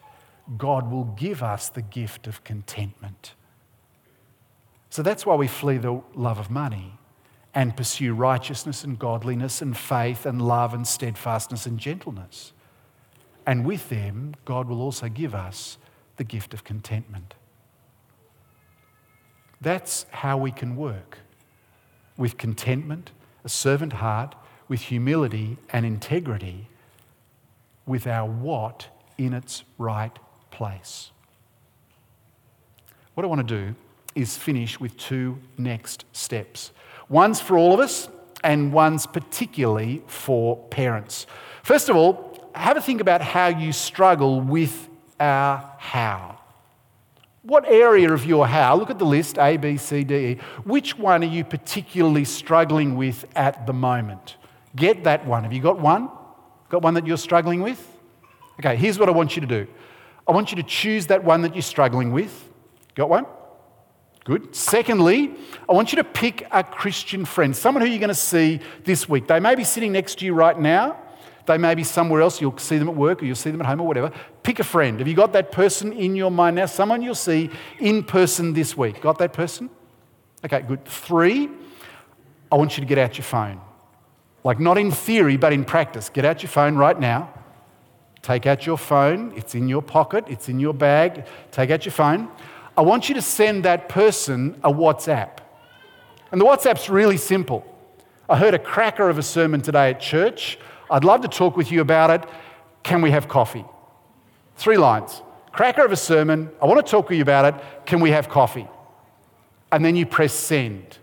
God 0.55 0.91
will 0.91 1.05
give 1.05 1.41
us 1.41 1.69
the 1.69 1.81
gift 1.81 2.27
of 2.27 2.43
contentment. 2.43 3.33
So 4.91 5.01
that's 5.01 5.25
why 5.25 5.33
we 5.33 5.47
flee 5.47 5.77
the 5.77 6.03
love 6.13 6.37
of 6.37 6.51
money 6.51 6.93
and 7.55 7.75
pursue 7.75 8.13
righteousness 8.13 8.83
and 8.83 8.99
godliness 8.99 9.63
and 9.63 9.75
faith 9.75 10.27
and 10.27 10.43
love 10.43 10.75
and 10.75 10.87
steadfastness 10.87 11.65
and 11.65 11.79
gentleness. 11.79 12.53
And 13.47 13.65
with 13.65 13.89
them, 13.89 14.35
God 14.45 14.67
will 14.67 14.81
also 14.81 15.09
give 15.09 15.33
us 15.33 15.79
the 16.17 16.23
gift 16.23 16.53
of 16.53 16.63
contentment. 16.63 17.33
That's 19.61 20.05
how 20.11 20.37
we 20.37 20.51
can 20.51 20.75
work 20.75 21.19
with 22.17 22.37
contentment, 22.37 23.11
a 23.43 23.49
servant 23.49 23.93
heart, 23.93 24.35
with 24.67 24.81
humility 24.81 25.57
and 25.71 25.85
integrity, 25.85 26.67
with 27.85 28.05
our 28.05 28.29
what 28.29 28.87
in 29.17 29.33
its 29.33 29.63
right 29.77 30.17
place. 30.51 31.11
What 33.13 33.23
I 33.23 33.27
want 33.27 33.47
to 33.47 33.55
do 33.55 33.75
is 34.13 34.37
finish 34.37 34.79
with 34.79 34.97
two 34.97 35.39
next 35.57 36.05
steps. 36.11 36.71
One's 37.09 37.39
for 37.39 37.57
all 37.57 37.73
of 37.73 37.79
us, 37.79 38.09
and 38.43 38.71
one's 38.73 39.07
particularly 39.07 40.03
for 40.07 40.57
parents. 40.67 41.25
First 41.63 41.89
of 41.89 41.95
all, 41.95 42.51
have 42.53 42.77
a 42.77 42.81
think 42.81 43.01
about 43.01 43.21
how 43.21 43.47
you 43.47 43.71
struggle 43.71 44.41
with 44.41 44.89
our 45.19 45.75
how. 45.77 46.39
What 47.43 47.65
area 47.65 48.11
of 48.11 48.25
your 48.25 48.45
how, 48.45 48.75
look 48.75 48.89
at 48.89 48.99
the 48.99 49.05
list 49.05 49.37
A, 49.37 49.55
B, 49.57 49.77
C, 49.77 50.03
D, 50.03 50.15
E, 50.15 50.37
which 50.65 50.97
one 50.97 51.23
are 51.23 51.27
you 51.27 51.43
particularly 51.43 52.25
struggling 52.25 52.97
with 52.97 53.25
at 53.35 53.65
the 53.65 53.73
moment? 53.73 54.35
Get 54.75 55.05
that 55.05 55.25
one. 55.25 55.43
Have 55.43 55.53
you 55.53 55.61
got 55.61 55.79
one? 55.79 56.09
Got 56.69 56.81
one 56.81 56.93
that 56.95 57.07
you're 57.07 57.17
struggling 57.17 57.61
with? 57.61 57.81
Okay, 58.59 58.75
here's 58.75 58.99
what 58.99 59.07
I 59.07 59.11
want 59.11 59.35
you 59.35 59.41
to 59.41 59.47
do 59.47 59.67
I 60.27 60.33
want 60.33 60.51
you 60.51 60.57
to 60.57 60.63
choose 60.63 61.07
that 61.07 61.23
one 61.23 61.41
that 61.43 61.55
you're 61.55 61.61
struggling 61.61 62.11
with. 62.11 62.49
Got 62.95 63.09
one? 63.09 63.25
Good. 64.25 64.53
Secondly, 64.53 65.33
I 65.69 65.71
want 65.71 65.93
you 65.93 65.97
to 65.97 66.03
pick 66.03 66.45
a 66.51 66.61
Christian 66.61 67.23
friend, 67.23 67.55
someone 67.55 67.81
who 67.81 67.89
you're 67.89 67.99
going 67.99 68.09
to 68.09 68.13
see 68.13 68.59
this 68.83 69.07
week. 69.07 69.27
They 69.27 69.39
may 69.39 69.55
be 69.55 69.63
sitting 69.63 69.93
next 69.93 70.19
to 70.19 70.25
you 70.25 70.33
right 70.33 70.59
now. 70.59 70.99
They 71.47 71.57
may 71.57 71.75
be 71.75 71.83
somewhere 71.83 72.21
else. 72.21 72.41
You'll 72.41 72.57
see 72.57 72.77
them 72.77 72.89
at 72.89 72.95
work 72.95 73.23
or 73.23 73.25
you'll 73.25 73.35
see 73.35 73.51
them 73.51 73.61
at 73.61 73.67
home 73.67 73.81
or 73.81 73.87
whatever. 73.87 74.11
Pick 74.43 74.59
a 74.59 74.63
friend. 74.63 74.99
Have 74.99 75.07
you 75.07 75.15
got 75.15 75.31
that 75.33 75.51
person 75.51 75.93
in 75.93 76.15
your 76.15 76.29
mind 76.29 76.57
now? 76.57 76.65
Someone 76.65 77.01
you'll 77.01 77.15
see 77.15 77.49
in 77.79 78.03
person 78.03 78.53
this 78.53 78.77
week. 78.77 79.01
Got 79.01 79.17
that 79.19 79.31
person? 79.31 79.69
Okay, 80.43 80.61
good. 80.61 80.83
Three, 80.85 81.49
I 82.51 82.55
want 82.55 82.77
you 82.77 82.81
to 82.81 82.87
get 82.87 82.97
out 82.97 83.17
your 83.17 83.23
phone. 83.23 83.61
Like, 84.43 84.59
not 84.59 84.77
in 84.77 84.91
theory, 84.91 85.37
but 85.37 85.53
in 85.53 85.63
practice. 85.63 86.09
Get 86.09 86.25
out 86.25 86.43
your 86.43 86.49
phone 86.49 86.75
right 86.75 86.99
now. 86.99 87.33
Take 88.21 88.45
out 88.45 88.65
your 88.65 88.77
phone. 88.77 89.31
It's 89.37 89.55
in 89.55 89.69
your 89.69 89.81
pocket, 89.81 90.25
it's 90.27 90.49
in 90.49 90.59
your 90.59 90.73
bag. 90.73 91.25
Take 91.51 91.71
out 91.71 91.85
your 91.85 91.93
phone. 91.93 92.29
I 92.75 92.81
want 92.81 93.07
you 93.07 93.15
to 93.15 93.21
send 93.21 93.63
that 93.63 93.87
person 93.87 94.59
a 94.65 94.71
WhatsApp. 94.71 95.39
And 96.31 96.41
the 96.41 96.45
WhatsApp's 96.45 96.89
really 96.89 97.17
simple. 97.17 97.65
I 98.29 98.37
heard 98.37 98.53
a 98.53 98.59
cracker 98.59 99.09
of 99.09 99.17
a 99.17 99.23
sermon 99.23 99.61
today 99.61 99.91
at 99.91 100.01
church 100.01 100.59
I'd 100.89 101.03
love 101.03 101.21
to 101.21 101.27
talk 101.27 101.57
with 101.57 101.71
you 101.71 101.81
about 101.81 102.09
it. 102.09 102.29
Can 102.83 103.01
we 103.01 103.11
have 103.11 103.27
coffee? 103.27 103.65
Three 104.55 104.77
lines. 104.77 105.21
Cracker 105.51 105.83
of 105.83 105.91
a 105.91 105.97
sermon. 105.97 106.49
I 106.61 106.65
want 106.65 106.85
to 106.85 106.89
talk 106.89 107.09
with 107.09 107.17
you 107.17 107.21
about 107.21 107.53
it. 107.53 107.85
Can 107.85 107.99
we 107.99 108.11
have 108.11 108.29
coffee? 108.29 108.67
And 109.71 109.83
then 109.83 109.95
you 109.95 110.05
press 110.05 110.33
send. 110.33 110.97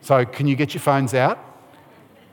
So, 0.00 0.24
can 0.24 0.46
you 0.46 0.56
get 0.56 0.74
your 0.74 0.80
phones 0.80 1.14
out? 1.14 1.38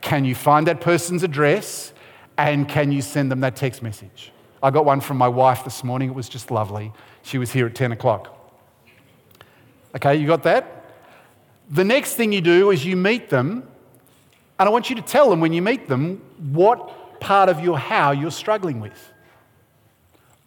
Can 0.00 0.24
you 0.24 0.34
find 0.34 0.66
that 0.66 0.80
person's 0.80 1.22
address? 1.22 1.92
And 2.36 2.68
can 2.68 2.92
you 2.92 3.02
send 3.02 3.30
them 3.30 3.40
that 3.40 3.56
text 3.56 3.82
message? 3.82 4.32
I 4.62 4.70
got 4.70 4.84
one 4.84 5.00
from 5.00 5.16
my 5.16 5.28
wife 5.28 5.64
this 5.64 5.82
morning. 5.82 6.08
It 6.08 6.14
was 6.14 6.28
just 6.28 6.50
lovely. 6.50 6.92
She 7.22 7.38
was 7.38 7.52
here 7.52 7.66
at 7.66 7.74
10 7.74 7.92
o'clock. 7.92 8.38
Okay, 9.94 10.16
you 10.16 10.26
got 10.26 10.42
that? 10.44 10.84
The 11.70 11.84
next 11.84 12.14
thing 12.14 12.32
you 12.32 12.40
do 12.40 12.70
is 12.70 12.84
you 12.84 12.96
meet 12.96 13.28
them, 13.28 13.68
and 14.62 14.68
I 14.68 14.70
want 14.70 14.90
you 14.90 14.94
to 14.94 15.02
tell 15.02 15.28
them 15.28 15.40
when 15.40 15.52
you 15.52 15.60
meet 15.60 15.88
them 15.88 16.22
what 16.52 17.18
part 17.18 17.48
of 17.48 17.58
your 17.58 17.76
how 17.76 18.12
you're 18.12 18.30
struggling 18.30 18.78
with. 18.78 19.12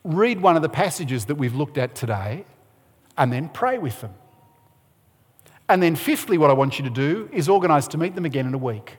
Read 0.05 0.39
one 0.39 0.55
of 0.55 0.61
the 0.61 0.69
passages 0.69 1.25
that 1.25 1.35
we've 1.35 1.53
looked 1.53 1.77
at 1.77 1.95
today, 1.95 2.45
and 3.17 3.29
then 3.29 3.49
pray 3.49 3.77
with 3.77 3.99
them. 3.99 4.13
And 5.67 5.83
then, 5.83 5.97
fifthly, 5.97 6.37
what 6.37 6.49
I 6.49 6.53
want 6.53 6.79
you 6.79 6.85
to 6.85 6.89
do 6.89 7.29
is 7.33 7.49
organise 7.49 7.89
to 7.89 7.97
meet 7.97 8.15
them 8.15 8.23
again 8.23 8.47
in 8.47 8.53
a 8.53 8.57
week 8.57 8.93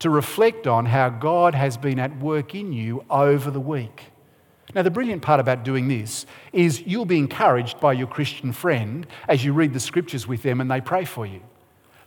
to 0.00 0.10
reflect 0.10 0.66
on 0.66 0.84
how 0.84 1.08
God 1.08 1.54
has 1.54 1.78
been 1.78 1.98
at 1.98 2.18
work 2.18 2.54
in 2.54 2.74
you 2.74 3.06
over 3.08 3.50
the 3.50 3.58
week. 3.58 4.12
Now, 4.74 4.82
the 4.82 4.90
brilliant 4.90 5.22
part 5.22 5.40
about 5.40 5.64
doing 5.64 5.88
this 5.88 6.26
is 6.52 6.82
you'll 6.82 7.06
be 7.06 7.16
encouraged 7.16 7.80
by 7.80 7.94
your 7.94 8.06
Christian 8.06 8.52
friend 8.52 9.06
as 9.28 9.42
you 9.42 9.54
read 9.54 9.72
the 9.72 9.80
scriptures 9.80 10.28
with 10.28 10.42
them 10.42 10.60
and 10.60 10.70
they 10.70 10.82
pray 10.82 11.06
for 11.06 11.24
you. 11.24 11.40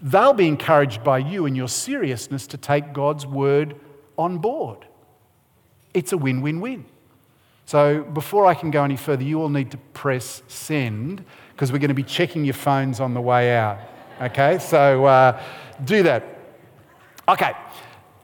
They'll 0.01 0.33
be 0.33 0.47
encouraged 0.47 1.03
by 1.03 1.19
you 1.19 1.45
and 1.45 1.55
your 1.55 1.67
seriousness 1.67 2.47
to 2.47 2.57
take 2.57 2.93
God's 2.93 3.25
word 3.25 3.75
on 4.17 4.37
board. 4.37 4.85
It's 5.93 6.11
a 6.11 6.17
win 6.17 6.41
win 6.41 6.59
win. 6.61 6.85
So, 7.67 8.03
before 8.03 8.45
I 8.45 8.53
can 8.53 8.69
go 8.69 8.83
any 8.83 8.95
further, 8.95 9.23
you 9.23 9.41
all 9.41 9.49
need 9.49 9.71
to 9.71 9.77
press 9.77 10.43
send 10.47 11.25
because 11.51 11.71
we're 11.71 11.79
going 11.79 11.89
to 11.89 11.95
be 11.95 12.03
checking 12.03 12.45
your 12.45 12.53
phones 12.53 12.99
on 12.99 13.13
the 13.13 13.21
way 13.21 13.55
out. 13.55 13.79
Okay, 14.21 14.59
so 14.59 15.05
uh, 15.05 15.41
do 15.83 16.03
that. 16.03 16.23
Okay, 17.27 17.53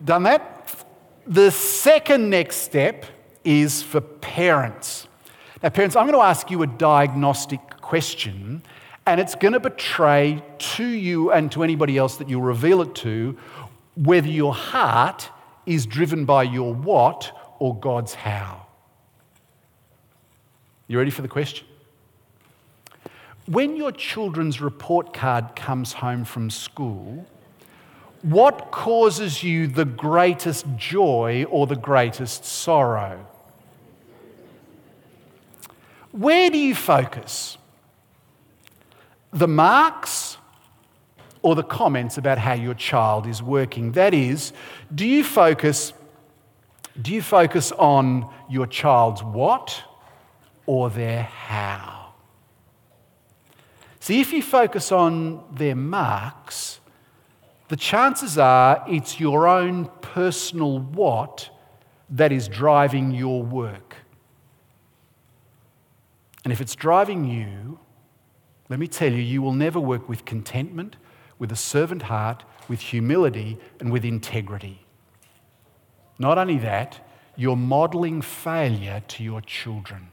done 0.03 0.23
that. 0.23 0.85
The 1.25 1.49
second 1.49 2.29
next 2.29 2.57
step 2.57 3.05
is 3.43 3.81
for 3.81 4.01
parents. 4.01 5.07
Now, 5.63 5.69
parents, 5.69 5.95
I'm 5.95 6.05
going 6.05 6.17
to 6.17 6.25
ask 6.25 6.51
you 6.51 6.61
a 6.61 6.67
diagnostic 6.67 7.61
question, 7.81 8.63
and 9.05 9.19
it's 9.19 9.35
going 9.35 9.53
to 9.53 9.59
betray 9.59 10.43
to 10.57 10.85
you 10.85 11.31
and 11.31 11.51
to 11.51 11.63
anybody 11.63 11.97
else 11.97 12.17
that 12.17 12.29
you'll 12.29 12.41
reveal 12.41 12.81
it 12.81 12.95
to 12.95 13.37
whether 13.95 14.27
your 14.27 14.53
heart 14.53 15.29
is 15.65 15.85
driven 15.85 16.25
by 16.25 16.43
your 16.43 16.73
what 16.73 17.31
or 17.59 17.75
God's 17.75 18.13
how. 18.13 18.65
You 20.87 20.97
ready 20.97 21.11
for 21.11 21.21
the 21.21 21.27
question? 21.27 21.67
When 23.47 23.75
your 23.75 23.91
children's 23.91 24.61
report 24.61 25.13
card 25.13 25.55
comes 25.55 25.93
home 25.93 26.25
from 26.25 26.49
school, 26.49 27.25
what 28.21 28.71
causes 28.71 29.41
you 29.41 29.67
the 29.67 29.85
greatest 29.85 30.65
joy 30.77 31.45
or 31.49 31.65
the 31.65 31.75
greatest 31.75 32.45
sorrow? 32.45 33.25
Where 36.11 36.49
do 36.49 36.57
you 36.57 36.75
focus? 36.75 37.57
The 39.33 39.47
marks 39.47 40.37
or 41.41 41.55
the 41.55 41.63
comments 41.63 42.17
about 42.17 42.37
how 42.37 42.53
your 42.53 42.73
child 42.73 43.27
is 43.27 43.41
working? 43.41 43.93
That 43.93 44.13
is, 44.13 44.53
do 44.93 45.05
you 45.05 45.23
focus, 45.23 45.93
do 47.01 47.13
you 47.13 47.21
focus 47.21 47.71
on 47.71 48.31
your 48.49 48.67
child's 48.67 49.23
what 49.23 49.83
or 50.65 50.89
their 50.89 51.23
how? 51.23 52.13
See, 53.99 54.19
if 54.19 54.33
you 54.33 54.41
focus 54.41 54.91
on 54.91 55.43
their 55.51 55.75
marks, 55.75 56.79
the 57.69 57.75
chances 57.75 58.37
are 58.37 58.83
it's 58.87 59.19
your 59.19 59.47
own 59.47 59.89
personal 60.01 60.79
what 60.79 61.49
that 62.09 62.31
is 62.31 62.47
driving 62.47 63.11
your 63.11 63.43
work. 63.43 63.95
And 66.43 66.51
if 66.51 66.59
it's 66.59 66.75
driving 66.75 67.25
you, 67.25 67.79
let 68.71 68.79
me 68.79 68.87
tell 68.87 69.11
you, 69.11 69.21
you 69.21 69.41
will 69.41 69.51
never 69.51 69.81
work 69.81 70.07
with 70.07 70.23
contentment, 70.23 70.95
with 71.37 71.51
a 71.51 71.57
servant 71.57 72.03
heart, 72.03 72.45
with 72.69 72.79
humility, 72.79 73.57
and 73.81 73.91
with 73.91 74.05
integrity. 74.05 74.85
Not 76.17 76.37
only 76.37 76.57
that, 76.59 77.05
you're 77.35 77.57
modeling 77.57 78.21
failure 78.21 79.03
to 79.09 79.23
your 79.25 79.41
children. 79.41 80.07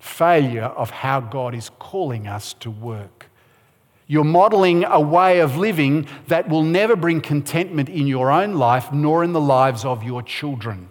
Failure 0.00 0.64
of 0.64 0.90
how 0.90 1.20
God 1.20 1.54
is 1.54 1.70
calling 1.78 2.26
us 2.26 2.54
to 2.54 2.72
work. 2.72 3.26
You're 4.08 4.24
modeling 4.24 4.82
a 4.82 5.00
way 5.00 5.38
of 5.38 5.56
living 5.56 6.08
that 6.26 6.48
will 6.48 6.64
never 6.64 6.96
bring 6.96 7.20
contentment 7.20 7.88
in 7.88 8.08
your 8.08 8.32
own 8.32 8.54
life 8.54 8.92
nor 8.92 9.22
in 9.22 9.32
the 9.32 9.40
lives 9.40 9.84
of 9.84 10.02
your 10.02 10.24
children. 10.24 10.88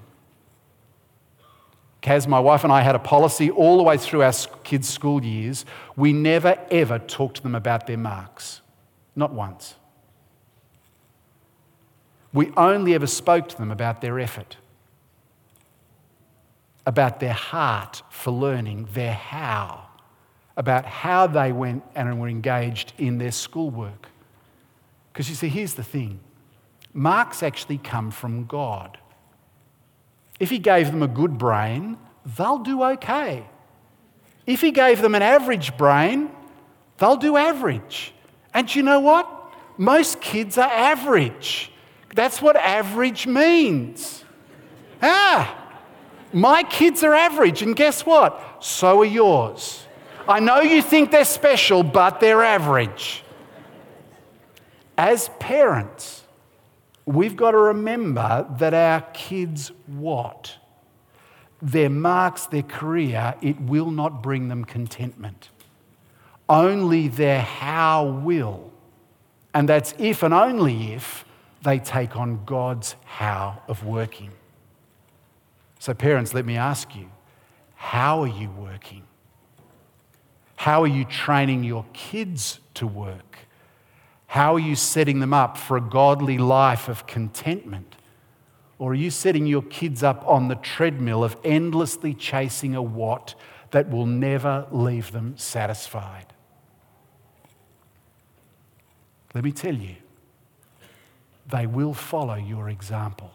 Kaz, 2.01 2.27
my 2.27 2.39
wife 2.39 2.63
and 2.63 2.71
I 2.71 2.81
had 2.81 2.95
a 2.95 2.99
policy 2.99 3.51
all 3.51 3.77
the 3.77 3.83
way 3.83 3.97
through 3.97 4.23
our 4.23 4.33
kids' 4.63 4.87
school 4.87 5.23
years. 5.23 5.65
We 5.95 6.13
never, 6.13 6.57
ever 6.71 6.99
talked 6.99 7.37
to 7.37 7.43
them 7.43 7.55
about 7.55 7.87
their 7.87 7.97
marks. 7.97 8.61
Not 9.15 9.33
once. 9.33 9.75
We 12.31 12.51
only 12.55 12.93
ever 12.93 13.07
spoke 13.07 13.49
to 13.49 13.57
them 13.57 13.71
about 13.71 14.01
their 14.01 14.19
effort, 14.19 14.57
about 16.85 17.19
their 17.19 17.33
heart 17.33 18.03
for 18.09 18.31
learning, 18.31 18.89
their 18.93 19.13
how, 19.13 19.87
about 20.55 20.85
how 20.85 21.27
they 21.27 21.51
went 21.51 21.83
and 21.95 22.19
were 22.19 22.29
engaged 22.29 22.93
in 22.97 23.17
their 23.17 23.31
schoolwork. 23.31 24.07
Because 25.11 25.27
you 25.27 25.35
see, 25.35 25.49
here's 25.49 25.73
the 25.73 25.83
thing 25.83 26.19
marks 26.93 27.43
actually 27.43 27.77
come 27.77 28.11
from 28.11 28.45
God. 28.45 28.97
If 30.39 30.49
he 30.49 30.59
gave 30.59 30.91
them 30.91 31.03
a 31.03 31.07
good 31.07 31.37
brain, 31.37 31.97
they'll 32.37 32.59
do 32.59 32.83
okay. 32.83 33.45
If 34.47 34.61
he 34.61 34.71
gave 34.71 35.01
them 35.01 35.15
an 35.15 35.21
average 35.21 35.77
brain, 35.77 36.31
they'll 36.97 37.17
do 37.17 37.37
average. 37.37 38.13
And 38.53 38.73
you 38.73 38.81
know 38.83 38.99
what? 38.99 39.27
Most 39.77 40.21
kids 40.21 40.57
are 40.57 40.69
average. 40.69 41.71
That's 42.15 42.41
what 42.41 42.55
average 42.55 43.27
means. 43.27 44.23
Ah, 45.01 45.55
my 46.33 46.63
kids 46.63 47.03
are 47.03 47.13
average, 47.13 47.61
and 47.61 47.75
guess 47.75 48.05
what? 48.05 48.63
So 48.63 49.01
are 49.01 49.05
yours. 49.05 49.85
I 50.27 50.39
know 50.39 50.61
you 50.61 50.81
think 50.81 51.11
they're 51.11 51.25
special, 51.25 51.81
but 51.83 52.19
they're 52.19 52.43
average. 52.43 53.23
As 54.97 55.29
parents, 55.39 56.18
we've 57.09 57.35
got 57.35 57.51
to 57.51 57.57
remember 57.57 58.47
that 58.59 58.73
our 58.75 59.01
kids 59.13 59.71
what? 59.87 60.55
Their 61.59 61.89
marks, 61.89 62.45
their 62.45 62.63
career, 62.63 63.33
it 63.41 63.59
will 63.59 63.89
not 63.89 64.21
bring 64.21 64.47
them 64.47 64.63
contentment. 64.63 65.49
Only 66.47 67.07
their 67.07 67.41
how 67.41 68.05
will. 68.05 68.71
And 69.55 69.67
that's 69.67 69.95
if 69.97 70.21
and 70.21 70.33
only 70.33 70.93
if 70.93 71.25
they 71.63 71.79
take 71.79 72.15
on 72.15 72.45
God's 72.45 72.95
how 73.05 73.63
of 73.67 73.83
working. 73.83 74.31
So, 75.79 75.95
parents, 75.95 76.33
let 76.35 76.45
me 76.45 76.57
ask 76.57 76.95
you 76.95 77.09
how 77.75 78.21
are 78.21 78.27
you 78.27 78.51
working? 78.51 79.03
How 80.57 80.83
are 80.83 80.87
you 80.87 81.05
training 81.05 81.63
your 81.63 81.85
kids 81.93 82.59
to 82.75 82.85
work? 82.85 83.39
How 84.29 84.53
are 84.53 84.59
you 84.59 84.75
setting 84.75 85.21
them 85.21 85.33
up 85.33 85.57
for 85.57 85.75
a 85.75 85.81
godly 85.81 86.37
life 86.37 86.87
of 86.87 87.07
contentment? 87.07 87.95
Or 88.77 88.91
are 88.91 88.95
you 88.95 89.09
setting 89.09 89.47
your 89.47 89.63
kids 89.63 90.03
up 90.03 90.23
on 90.27 90.49
the 90.49 90.55
treadmill 90.55 91.23
of 91.23 91.35
endlessly 91.43 92.13
chasing 92.13 92.75
a 92.75 92.81
what 92.81 93.33
that 93.71 93.89
will 93.89 94.05
never 94.05 94.67
leave 94.71 95.11
them 95.13 95.35
satisfied? 95.35 96.27
Let 99.33 99.43
me 99.43 99.51
tell 99.51 99.75
you, 99.75 99.95
they 101.47 101.65
will 101.65 101.95
follow 101.95 102.35
your 102.35 102.69
example. 102.69 103.31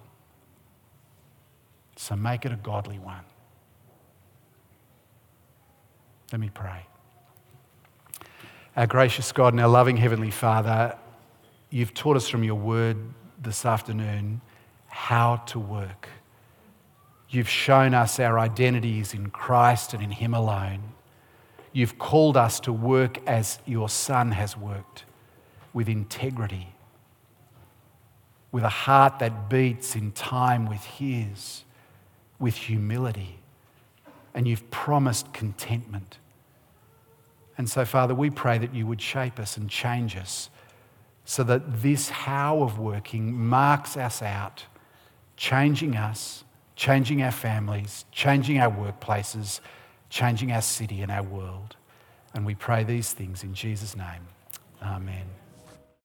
So 1.96 2.14
make 2.14 2.46
it 2.46 2.52
a 2.52 2.56
godly 2.56 3.00
one. 3.00 3.24
Let 6.30 6.40
me 6.40 6.50
pray. 6.54 6.86
Our 8.76 8.88
gracious 8.88 9.30
God 9.30 9.52
and 9.52 9.60
our 9.60 9.68
loving 9.68 9.96
Heavenly 9.96 10.32
Father, 10.32 10.98
you've 11.70 11.94
taught 11.94 12.16
us 12.16 12.28
from 12.28 12.42
your 12.42 12.56
word 12.56 12.96
this 13.40 13.64
afternoon 13.64 14.40
how 14.88 15.36
to 15.46 15.60
work. 15.60 16.08
You've 17.28 17.48
shown 17.48 17.94
us 17.94 18.18
our 18.18 18.36
identities 18.36 19.14
in 19.14 19.30
Christ 19.30 19.94
and 19.94 20.02
in 20.02 20.10
Him 20.10 20.34
alone. 20.34 20.82
You've 21.72 21.98
called 21.98 22.36
us 22.36 22.58
to 22.60 22.72
work 22.72 23.18
as 23.28 23.60
your 23.64 23.88
Son 23.88 24.32
has 24.32 24.56
worked, 24.56 25.04
with 25.72 25.88
integrity, 25.88 26.74
with 28.50 28.64
a 28.64 28.68
heart 28.68 29.20
that 29.20 29.48
beats 29.48 29.94
in 29.94 30.10
time 30.10 30.66
with 30.66 30.82
His, 30.82 31.62
with 32.40 32.56
humility. 32.56 33.38
And 34.34 34.48
you've 34.48 34.68
promised 34.72 35.32
contentment. 35.32 36.18
And 37.56 37.68
so, 37.68 37.84
Father, 37.84 38.14
we 38.14 38.30
pray 38.30 38.58
that 38.58 38.74
you 38.74 38.86
would 38.86 39.00
shape 39.00 39.38
us 39.38 39.56
and 39.56 39.70
change 39.70 40.16
us 40.16 40.50
so 41.24 41.42
that 41.44 41.82
this 41.82 42.08
how 42.08 42.62
of 42.62 42.78
working 42.78 43.32
marks 43.32 43.96
us 43.96 44.22
out, 44.22 44.64
changing 45.36 45.96
us, 45.96 46.44
changing 46.76 47.22
our 47.22 47.30
families, 47.30 48.04
changing 48.12 48.58
our 48.58 48.70
workplaces, 48.70 49.60
changing 50.10 50.52
our 50.52 50.62
city 50.62 51.00
and 51.00 51.10
our 51.10 51.22
world. 51.22 51.76
And 52.34 52.44
we 52.44 52.54
pray 52.54 52.84
these 52.84 53.12
things 53.12 53.44
in 53.44 53.54
Jesus' 53.54 53.96
name. 53.96 54.26
Amen. 54.82 55.43